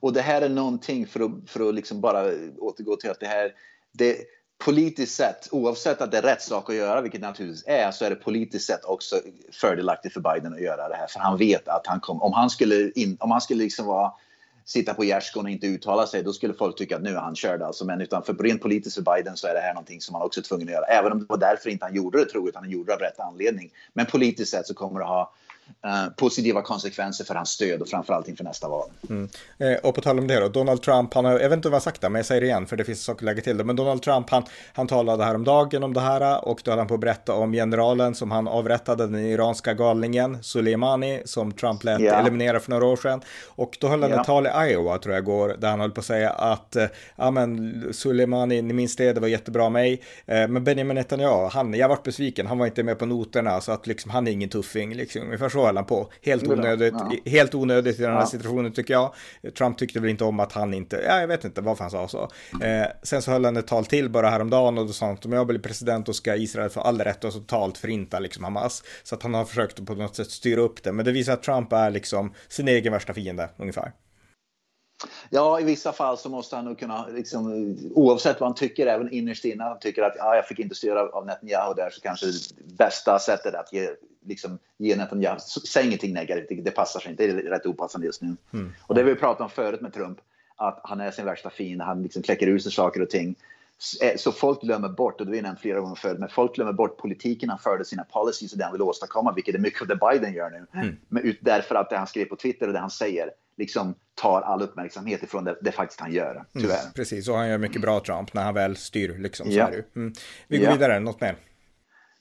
Och 0.00 0.12
det 0.12 0.20
här 0.20 0.42
är 0.42 0.48
någonting 0.48 1.06
för 1.06 1.20
att, 1.20 1.30
för 1.46 1.68
att 1.68 1.74
liksom 1.74 2.00
bara 2.00 2.24
återgå 2.58 2.96
till 2.96 3.10
att 3.10 3.20
det 3.20 3.26
här, 3.26 3.52
det, 3.92 4.16
politiskt 4.64 5.14
sett, 5.14 5.48
oavsett 5.50 6.00
att 6.00 6.10
det 6.10 6.18
är 6.18 6.22
rätt 6.22 6.42
sak 6.42 6.70
att 6.70 6.76
göra, 6.76 7.00
vilket 7.00 7.20
det 7.20 7.26
naturligtvis 7.26 7.64
är, 7.66 7.90
så 7.90 8.04
är 8.04 8.10
det 8.10 8.16
politiskt 8.16 8.66
sett 8.66 8.84
också 8.84 9.20
fördelaktigt 9.52 10.14
för 10.14 10.20
Biden 10.20 10.52
att 10.52 10.60
göra 10.60 10.88
det 10.88 10.94
här. 10.94 11.06
För 11.06 11.20
han 11.20 11.38
vet 11.38 11.68
att 11.68 11.86
han 11.86 12.00
kom, 12.00 12.22
om 12.22 12.32
han 12.32 12.50
skulle, 12.50 12.90
in, 12.90 13.16
om 13.20 13.30
han 13.30 13.40
skulle 13.40 13.62
liksom 13.62 13.86
vara 13.86 14.12
sitta 14.64 14.94
på 14.94 15.04
gärdsgården 15.04 15.46
och 15.46 15.50
inte 15.50 15.66
uttala 15.66 16.06
sig, 16.06 16.22
då 16.22 16.32
skulle 16.32 16.54
folk 16.54 16.76
tycka 16.76 16.96
att 16.96 17.02
nu 17.02 17.10
är 17.10 17.20
han 17.20 17.34
körd. 17.34 17.62
Alltså. 17.62 17.84
Men 17.84 18.00
utan 18.00 18.22
för 18.22 18.34
rent 18.34 18.62
politiskt 18.62 18.94
för 18.94 19.02
Biden 19.02 19.36
så 19.36 19.46
är 19.46 19.54
det 19.54 19.60
här 19.60 19.74
någonting 19.74 20.00
som 20.00 20.14
han 20.14 20.24
också 20.24 20.40
är 20.40 20.44
tvungen 20.44 20.68
att 20.68 20.74
göra. 20.74 20.84
Även 20.84 21.12
om 21.12 21.18
det 21.18 21.26
var 21.28 21.36
därför 21.36 21.70
inte 21.70 21.84
han 21.84 21.94
gjorde 21.94 22.18
det, 22.18 22.24
tror 22.24 22.42
jag, 22.42 22.48
utan 22.48 22.62
han 22.62 22.70
gjorde 22.70 22.90
det 22.90 22.94
av 22.94 23.00
rätt 23.00 23.20
anledning. 23.20 23.70
Men 23.92 24.06
politiskt 24.06 24.50
sett 24.50 24.66
så 24.66 24.74
kommer 24.74 25.00
det 25.00 25.06
ha 25.06 25.32
Uh, 25.86 26.12
positiva 26.16 26.62
konsekvenser 26.62 27.24
för 27.24 27.34
hans 27.34 27.50
stöd 27.50 27.82
och 27.82 27.88
framförallt 27.88 28.28
inför 28.28 28.44
nästa 28.44 28.68
val. 28.68 28.88
Mm. 29.10 29.28
Eh, 29.58 29.74
och 29.82 29.94
på 29.94 30.00
tal 30.00 30.18
om 30.18 30.26
det 30.26 30.40
då, 30.40 30.48
Donald 30.48 30.82
Trump, 30.82 31.14
han 31.14 31.24
har, 31.24 31.40
jag 31.40 31.48
vet 31.48 31.56
inte 31.56 31.68
vad 31.68 31.76
jag 31.76 31.82
sagt 31.82 32.00
det, 32.00 32.08
men 32.08 32.18
jag 32.18 32.26
säger 32.26 32.40
det 32.40 32.46
igen 32.46 32.66
för 32.66 32.76
det 32.76 32.84
finns 32.84 33.04
saker 33.04 33.18
att 33.18 33.22
lägga 33.22 33.42
till 33.42 33.56
det, 33.56 33.64
men 33.64 33.76
Donald 33.76 34.02
Trump, 34.02 34.30
han, 34.30 34.42
han 34.72 34.86
talade 34.86 35.24
här 35.24 35.34
om 35.34 35.44
dagen 35.44 35.82
om 35.82 35.94
det 35.94 36.00
här 36.00 36.48
och 36.48 36.60
då 36.64 36.70
höll 36.70 36.78
han 36.78 36.88
på 36.88 36.94
att 36.94 37.00
berätta 37.00 37.34
om 37.34 37.52
generalen 37.52 38.14
som 38.14 38.30
han 38.30 38.48
avrättade, 38.48 39.06
den 39.06 39.18
iranska 39.18 39.74
galningen 39.74 40.42
Soleimani, 40.42 41.22
som 41.24 41.52
Trump 41.52 41.84
lät 41.84 42.00
yeah. 42.00 42.20
eliminera 42.20 42.60
för 42.60 42.70
några 42.70 42.86
år 42.86 42.96
sedan. 42.96 43.20
Och 43.46 43.76
då 43.80 43.88
höll 43.88 44.02
han 44.02 44.10
yeah. 44.10 44.20
ett 44.20 44.26
tal 44.26 44.46
i 44.46 44.50
Iowa, 44.72 44.98
tror 44.98 45.14
jag 45.14 45.24
går, 45.24 45.56
där 45.58 45.70
han 45.70 45.80
höll 45.80 45.90
på 45.90 46.00
att 46.00 46.06
säga 46.06 46.30
att, 46.30 46.76
eh, 46.76 46.86
ja 47.16 47.30
men 47.30 47.84
Soleimani, 47.92 48.62
ni 48.62 48.74
minns 48.74 48.96
det, 48.96 49.12
det 49.12 49.20
var 49.20 49.28
jättebra 49.28 49.68
mig, 49.68 50.02
eh, 50.26 50.48
men 50.48 50.64
Benjamin 50.64 50.94
Netanyahu, 50.94 51.48
han, 51.52 51.74
jag 51.74 51.88
vart 51.88 52.02
besviken, 52.02 52.46
han 52.46 52.58
var 52.58 52.66
inte 52.66 52.82
med 52.82 52.98
på 52.98 53.06
noterna, 53.06 53.60
så 53.60 53.72
att 53.72 53.86
liksom 53.86 54.10
han 54.10 54.26
är 54.26 54.32
ingen 54.32 54.48
tuffing, 54.48 54.94
liksom, 54.94 55.22
ungefär 55.22 55.48
så 55.48 55.57
han 55.66 55.84
på. 55.84 56.10
Helt 56.22 56.48
onödigt, 56.48 56.94
ja. 56.98 57.30
helt 57.30 57.54
onödigt 57.54 57.98
i 57.98 58.02
den 58.02 58.12
här 58.12 58.20
ja. 58.20 58.26
situationen 58.26 58.72
tycker 58.72 58.94
jag. 58.94 59.14
Trump 59.58 59.78
tyckte 59.78 60.00
väl 60.00 60.10
inte 60.10 60.24
om 60.24 60.40
att 60.40 60.52
han 60.52 60.74
inte, 60.74 60.96
ja, 60.96 61.20
jag 61.20 61.28
vet 61.28 61.44
inte 61.44 61.60
varför 61.60 61.84
han 61.84 61.90
sa 61.90 62.08
så. 62.08 62.22
Eh, 62.64 62.86
sen 63.02 63.22
så 63.22 63.30
höll 63.30 63.44
han 63.44 63.56
ett 63.56 63.66
tal 63.66 63.84
till 63.84 64.10
bara 64.10 64.30
häromdagen 64.30 64.78
och 64.78 64.86
då 64.86 64.92
sa 64.92 65.06
han 65.06 65.14
att 65.14 65.26
om 65.26 65.32
jag 65.32 65.46
blir 65.46 65.58
president 65.58 66.06
då 66.06 66.12
ska 66.12 66.36
Israel 66.36 66.70
få 66.70 66.80
all 66.80 67.00
rätt 67.00 67.24
att 67.24 67.32
totalt 67.32 67.78
förinta 67.78 68.18
liksom 68.18 68.44
Hamas. 68.44 68.82
Så 69.02 69.14
att 69.14 69.22
han 69.22 69.34
har 69.34 69.44
försökt 69.44 69.86
på 69.86 69.94
något 69.94 70.16
sätt 70.16 70.30
styra 70.30 70.60
upp 70.60 70.82
det. 70.82 70.92
Men 70.92 71.04
det 71.04 71.12
visar 71.12 71.32
att 71.32 71.42
Trump 71.42 71.72
är 71.72 71.90
liksom 71.90 72.34
sin 72.48 72.68
egen 72.68 72.92
värsta 72.92 73.14
fiende 73.14 73.48
ungefär. 73.56 73.92
Ja, 75.30 75.60
i 75.60 75.64
vissa 75.64 75.92
fall 75.92 76.18
så 76.18 76.28
måste 76.28 76.56
han 76.56 76.64
nog 76.64 76.78
kunna, 76.78 77.06
liksom, 77.06 77.76
oavsett 77.94 78.40
vad 78.40 78.48
han 78.48 78.54
tycker, 78.54 78.86
även 78.86 79.12
innerst 79.12 79.44
inne, 79.44 79.64
han 79.64 79.78
tycker 79.78 80.02
att 80.02 80.20
ah, 80.20 80.34
jag 80.34 80.46
fick 80.46 80.58
inte 80.58 80.74
styra 80.74 81.08
av 81.08 81.26
Netanyahu 81.26 81.74
där, 81.74 81.90
så 81.90 82.00
kanske 82.00 82.26
det 82.26 82.76
bästa 82.78 83.18
sättet 83.18 83.54
att 83.54 83.72
ge, 83.72 83.88
liksom, 84.28 84.58
ge 84.76 84.96
Netanyahu, 84.96 85.38
säg 85.68 85.86
ingenting 85.86 86.14
negativt, 86.14 86.64
det 86.64 86.70
passar 86.70 87.00
sig 87.00 87.10
inte, 87.10 87.26
det 87.26 87.32
är 87.32 87.50
rätt 87.50 87.66
opassande 87.66 88.06
just 88.06 88.22
nu. 88.22 88.36
Mm. 88.52 88.72
Och 88.82 88.94
det 88.94 89.02
vi 89.02 89.14
pratade 89.14 89.44
om 89.44 89.50
förut 89.50 89.80
med 89.80 89.94
Trump, 89.94 90.18
att 90.56 90.80
han 90.84 91.00
är 91.00 91.10
sin 91.10 91.24
värsta 91.24 91.50
fiende, 91.50 91.84
han 91.84 92.02
liksom 92.02 92.22
kläcker 92.22 92.46
ur 92.46 92.58
sig 92.58 92.72
saker 92.72 93.02
och 93.02 93.10
ting. 93.10 93.34
Eh, 94.02 94.16
så 94.16 94.32
folk 94.32 94.60
glömmer 94.60 94.88
bort, 94.88 95.20
och 95.20 95.26
det 95.26 95.30
har 95.30 95.36
vi 95.36 95.42
nämnt 95.42 95.60
flera 95.60 95.80
gånger 95.80 95.94
förut, 95.94 96.18
men 96.18 96.28
folk 96.28 96.54
glömmer 96.54 96.72
bort 96.72 96.96
politiken 96.96 97.48
han 97.48 97.58
förde, 97.58 97.84
sina 97.84 98.04
policies 98.04 98.52
och 98.52 98.58
det 98.58 98.64
han 98.64 98.72
vill 98.72 98.82
åstadkomma, 98.82 99.32
vilket 99.32 99.54
är 99.54 99.58
mycket 99.58 99.80
av 99.80 99.86
det 99.86 99.96
Biden 99.96 100.34
gör 100.34 100.50
nu. 100.50 100.66
Mm. 100.80 100.96
Men 101.08 101.34
därför 101.40 101.74
att 101.74 101.90
det 101.90 101.96
han 101.96 102.06
skrev 102.06 102.24
på 102.24 102.36
Twitter 102.36 102.66
och 102.66 102.72
det 102.72 102.78
han 102.78 102.90
säger 102.90 103.30
liksom 103.56 103.94
tar 104.14 104.42
all 104.42 104.62
uppmärksamhet 104.62 105.22
ifrån 105.22 105.44
det, 105.44 105.56
det 105.60 105.72
faktiskt 105.72 106.00
han 106.00 106.12
gör, 106.12 106.44
tyvärr. 106.52 106.80
Mm, 106.80 106.92
precis, 106.94 107.28
och 107.28 107.34
han 107.34 107.48
gör 107.48 107.58
mycket 107.58 107.82
bra 107.82 108.00
Trump 108.00 108.34
när 108.34 108.42
han 108.44 108.54
väl 108.54 108.76
styr, 108.76 109.18
liksom. 109.18 109.50
Så 109.50 109.58
ja. 109.58 109.70
Mm. 109.96 110.12
Vi 110.48 110.58
går 110.58 110.66
ja. 110.66 110.72
vidare, 110.72 111.00
något 111.00 111.20
mer? 111.20 111.36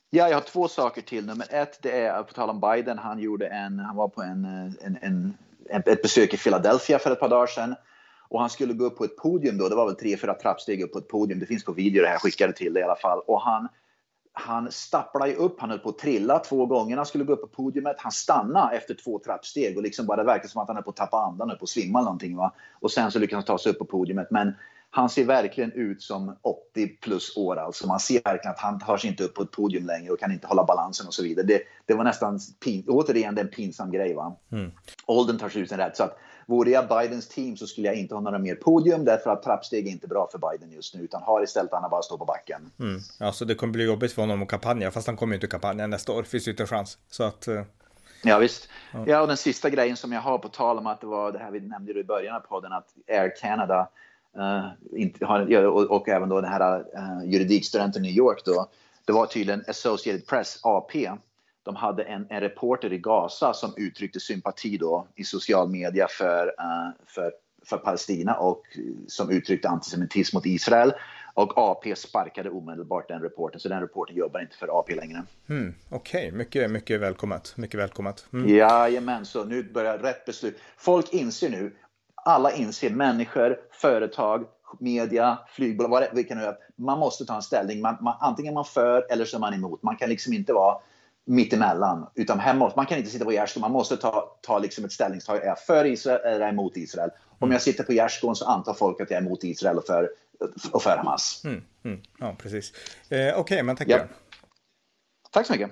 Ja, 0.10 0.30
jag 0.30 0.36
har 0.36 0.41
två 0.41 0.67
saker 0.67 1.02
till. 1.02 1.26
Nummer 1.26 1.48
ett, 1.50 1.80
det 1.82 1.91
är 1.91 2.24
på 2.24 2.34
tal 2.34 2.50
om 2.50 2.60
Biden. 2.60 2.98
Han 2.98 3.20
gjorde 3.20 3.48
en, 3.48 3.80
han 3.80 3.96
var 3.96 4.08
på 4.08 4.22
en, 4.22 4.46
en, 4.82 4.98
en, 5.02 5.38
ett 5.70 6.02
besök 6.02 6.34
i 6.34 6.38
Philadelphia 6.38 7.00
för 7.00 7.12
ett 7.12 7.20
par 7.20 7.30
dagar 7.30 7.48
sedan. 7.48 7.76
Och 8.30 8.39
han 8.39 8.50
skulle 8.50 8.74
gå 8.74 8.86
upp 8.86 8.98
på 8.98 9.04
ett 9.04 9.17
podium 9.17 9.58
då. 9.58 9.70
Det 9.70 9.76
var 9.76 9.86
väl 9.86 9.96
tre, 9.96 10.17
fyra 10.17 10.34
trappsteg 10.34 10.82
upp 10.82 10.93
på 10.93 11.00
ett 11.00 11.08
podium. 11.08 11.39
Det 11.39 11.46
finns 11.46 11.65
på 11.65 11.74
video 11.74 12.02
det 12.02 12.08
här. 12.08 12.13
Jag 12.13 12.22
skickade 12.22 12.54
till 12.54 12.74
det 12.74 12.80
i 12.80 12.84
alla 12.84 12.96
fall. 12.96 13.20
Och 13.28 13.41
han, 13.41 13.67
han 14.34 14.72
stapplade 14.72 15.36
upp. 15.36 15.60
Han 15.60 15.70
höll 15.70 15.80
på 15.80 15.89
att 15.89 15.98
trilla 15.98 16.39
två 16.39 16.65
gånger. 16.65 16.98
Han 16.98 17.06
skulle 17.06 17.24
gå 17.24 17.34
upp 17.34 17.41
på 17.41 17.48
podiumet. 17.48 17.96
Han 18.00 18.12
stannade 18.12 18.78
efter 18.78 18.93
två 18.93 19.20
trappsteg 19.20 19.78
och 19.78 19.84
liksom 19.84 20.06
bara 20.06 20.17
det 20.17 20.24
verkade 20.24 20.50
som 20.50 20.62
att 20.62 20.67
han 20.67 20.76
höll 20.76 20.84
på 20.84 20.89
att 20.89 20.96
tappa 20.96 21.17
andan, 21.17 21.50
höll 21.50 21.58
på 21.58 21.63
att 21.63 21.70
svimma 21.70 22.00
eller 22.00 22.06
någonting. 22.06 22.38
Va? 22.38 22.54
Och 22.80 22.91
sen 22.91 23.12
så 23.12 23.20
lyckades 23.20 23.48
han 23.48 23.58
ta 23.58 23.63
sig 23.63 23.72
upp 23.72 23.80
på 23.80 23.86
podiumet. 23.86 24.32
Men 24.32 24.54
han 24.89 25.10
ser 25.10 25.26
verkligen 25.26 25.71
ut 25.71 26.02
som 26.02 26.38
80 26.41 26.88
plus 26.88 27.38
år. 27.38 27.56
Alltså 27.56 27.88
man 27.88 28.00
ser 28.00 28.21
verkligen 28.23 28.52
att 28.52 28.60
han 28.60 28.80
tar 28.80 28.97
sig 28.97 29.10
inte 29.10 29.23
upp 29.23 29.34
på 29.34 29.43
ett 29.43 29.52
podium 29.52 29.86
längre 29.86 30.12
och 30.12 30.19
kan 30.19 30.32
inte 30.32 30.47
hålla 30.47 30.63
balansen 30.63 31.08
och 31.08 31.13
så 31.13 31.23
vidare. 31.23 31.45
Det, 31.45 31.62
det 31.86 31.93
var 31.93 32.04
nästan, 32.04 32.39
pin, 32.63 32.84
återigen, 32.88 33.38
en 33.38 33.47
pinsam 33.47 33.91
grej. 33.91 34.13
Va? 34.13 34.36
Mm. 34.52 34.71
Åldern 35.06 35.38
tar 35.38 35.50
sig 35.50 35.62
ut 35.62 35.69
sin 35.69 35.78
rätt. 35.78 35.97
Så 35.97 36.04
att, 36.04 36.17
vore 36.47 36.69
jag 36.69 36.88
Bidens 36.88 37.28
team 37.28 37.58
så 37.58 37.67
skulle 37.67 37.88
jag 37.88 37.95
inte 37.95 38.15
ha 38.15 38.21
några 38.21 38.39
mer 38.39 38.56
podium 38.56 39.06
därför 39.06 39.30
att 39.30 39.43
trappsteg 39.43 39.88
är 39.88 39.91
inte 39.91 40.08
bra 40.08 40.28
för 40.32 40.52
Biden 40.52 40.71
just 40.71 40.95
nu 40.95 41.02
utan 41.02 41.21
har 41.23 41.43
istället 41.43 41.73
att 41.73 41.82
han 41.82 41.89
bara 41.89 42.02
stå 42.02 42.17
på 42.17 42.26
backen. 42.26 42.71
Mm. 42.80 43.00
Alltså 43.19 43.45
det 43.45 43.56
kommer 43.56 43.73
bli 43.73 43.84
jobbigt 43.84 44.13
för 44.13 44.21
honom 44.21 44.43
att 44.43 44.50
kampanja 44.50 44.91
fast 44.91 45.08
han 45.08 45.17
kommer 45.17 45.34
ju 45.34 45.36
inte 45.36 45.47
kampanja 45.47 45.88
nästa 45.88 46.12
år. 46.12 46.23
Finns 46.23 46.47
ju 46.47 46.52
inte 46.52 46.65
chans. 46.65 46.97
Så 47.10 47.23
att... 47.23 47.47
Uh... 47.47 47.62
Ja 48.23 48.39
visst. 48.39 48.69
Ja. 48.91 49.04
ja, 49.08 49.21
och 49.21 49.28
den 49.28 49.38
sista 49.38 49.69
grejen 49.69 49.97
som 49.97 50.12
jag 50.12 50.21
har 50.21 50.38
på 50.38 50.50
tal 50.50 50.78
om 50.78 50.88
att 50.88 51.02
det 51.02 51.08
var 51.08 51.32
det 51.32 51.39
här 51.39 51.52
vi 51.52 51.60
nämnde 51.60 52.00
i 52.00 52.04
början 52.04 52.36
av 52.36 52.39
podden 52.39 52.73
att 52.73 52.88
Air 53.08 53.36
Canada 53.41 53.89
inte 54.95 55.26
har, 55.26 55.65
och, 55.65 55.84
och, 55.84 56.10
även 56.10 56.30
då 56.30 56.41
den 56.41 56.52
här 56.52 56.80
uh, 56.80 57.26
juridikstudenten 57.26 58.06
i 58.06 58.08
New 58.08 58.17
York 58.17 58.41
då. 58.45 58.69
Det 59.06 59.13
var 59.13 59.26
tydligen 59.26 59.63
Associated 59.67 60.28
Press, 60.28 60.60
AP. 60.63 61.12
De 61.63 61.76
hade 61.76 62.04
en, 62.04 62.28
en 62.30 62.39
reporter 62.39 62.93
i 62.93 62.97
Gaza 62.97 63.54
som 63.54 63.73
uttryckte 63.78 64.19
sympati 64.19 64.78
då 64.78 65.08
i 65.15 65.23
social 65.23 65.69
media 65.69 66.08
för, 66.10 66.47
uh, 66.47 66.89
för, 67.06 67.32
för 67.65 67.78
Palestina 67.78 68.34
och 68.34 68.63
som 69.08 69.32
uttryckte 69.32 69.69
antisemitism 69.69 70.38
mot 70.38 70.45
Israel. 70.45 70.93
Och 71.38 71.58
AP 71.58 71.95
sparkade 71.95 72.50
omedelbart 72.50 73.08
den 73.08 73.21
reporten, 73.21 73.60
så 73.60 73.69
den 73.69 73.82
reporten 73.82 74.15
jobbar 74.15 74.39
inte 74.39 74.58
för 74.58 74.80
AP 74.80 74.95
längre. 74.95 75.23
Mm, 75.50 75.73
Okej, 75.89 76.28
okay. 76.28 76.38
mycket, 76.38 76.71
mycket 76.71 77.02
välkommet. 77.02 77.54
Mycket 77.58 77.80
välkommet. 77.80 78.26
Mm. 78.34 78.56
Jajamän, 78.56 79.26
så 79.26 79.43
nu 79.43 79.63
börjar 79.63 79.97
rätt 79.97 80.26
beslut. 80.26 80.60
Folk 80.78 81.13
inser 81.13 81.50
nu, 81.50 81.76
alla 82.28 82.52
inser, 82.52 82.90
människor, 82.90 83.60
företag, 83.72 84.46
media, 84.80 85.38
flygbolag, 85.50 85.90
vad 85.90 86.08
det 86.13 86.24
kan 86.24 86.44
att 86.44 86.60
man 86.76 87.00
måste 87.00 87.26
ta 87.26 87.36
en 87.36 87.42
ställning. 87.42 87.82
Man, 87.82 87.98
man, 88.02 88.18
antingen 88.20 88.54
är 88.54 88.56
man 88.56 88.66
för 88.66 89.12
eller 89.12 89.26
så 89.26 89.38
är 89.38 89.40
man 89.40 89.54
emot. 89.54 89.84
Man 89.84 89.98
kan 89.98 90.10
liksom 90.10 90.34
inte 90.34 90.54
vara 90.54 90.78
mittemellan. 91.26 92.10
Utan 92.16 92.40
här 92.40 92.54
måste, 92.54 92.80
man 92.80 92.86
kan 92.86 92.98
inte 92.98 93.10
sitta 93.10 93.26
på 93.26 93.32
gärdsgården, 93.32 93.62
man 93.62 93.72
måste 93.72 93.98
ta, 93.98 94.38
ta 94.42 94.60
liksom 94.60 94.86
ett 94.86 94.92
ställningstagande. 94.92 95.46
Är 95.46 95.50
jag 95.50 95.60
för 95.60 95.86
Israel 95.86 96.22
eller 96.26 96.36
är 96.36 96.40
jag 96.40 96.50
emot 96.50 96.78
Israel? 96.78 97.10
Om 97.40 97.52
jag 97.52 97.62
sitter 97.62 97.84
på 97.84 97.94
gärdsgården 97.94 98.36
så 98.36 98.46
antar 98.46 98.74
folk 98.74 99.02
att 99.02 99.12
jag 99.12 99.18
är 99.18 99.26
emot 99.26 99.44
Israel 99.44 99.78
och 99.78 99.86
för, 99.86 100.10
och 100.72 100.84
för 100.84 100.98
Hamas. 100.98 101.42
Mm, 101.46 101.63
mm, 101.84 102.02
ja, 102.20 102.36
precis. 102.38 102.74
Eh, 103.10 103.18
Okej, 103.18 103.36
okay, 103.36 103.63
men 103.63 103.76
tackar. 103.76 104.00
Ja. 104.00 104.06
Tack 105.32 105.46
så 105.46 105.54
mycket. 105.54 105.72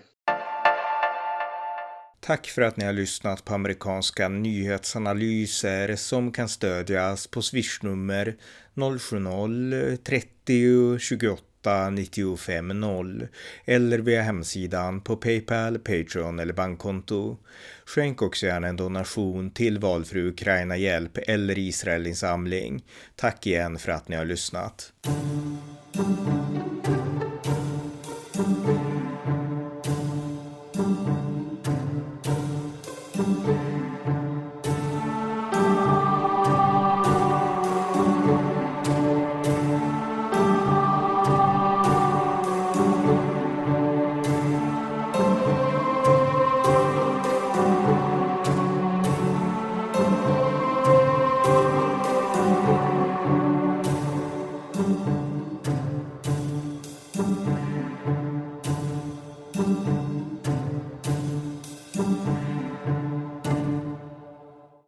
Tack 2.26 2.48
för 2.48 2.62
att 2.62 2.78
ni 2.78 2.86
har 2.86 2.94
lyssnat 2.94 3.46
på 3.46 3.54
amerikanska 3.54 4.30
nyhetsanalyser 4.30 5.96
som 5.96 6.32
kan 6.32 6.50
stödjas 6.50 7.28
på 7.28 7.42
swishnummer 7.42 8.36
070-30 8.76 10.98
28 10.98 11.90
95 11.90 12.68
0 12.68 13.28
eller 13.66 14.00
via 14.00 14.22
hemsidan 14.22 15.02
på 15.02 15.18
Paypal, 15.18 15.80
Patreon 15.80 16.40
eller 16.40 16.54
bankkonto. 16.54 17.38
Skänk 17.86 18.22
också 18.22 18.46
gärna 18.46 18.68
en 18.68 18.76
donation 18.76 19.52
till 19.52 19.80
valfri 19.80 20.22
Ukraina-hjälp 20.22 21.18
eller 21.18 21.58
Israelinsamling. 21.58 22.84
Tack 23.16 23.48
igen 23.48 23.78
för 23.78 23.92
att 23.92 24.08
ni 24.08 24.16
har 24.16 24.26
lyssnat. 24.26 24.94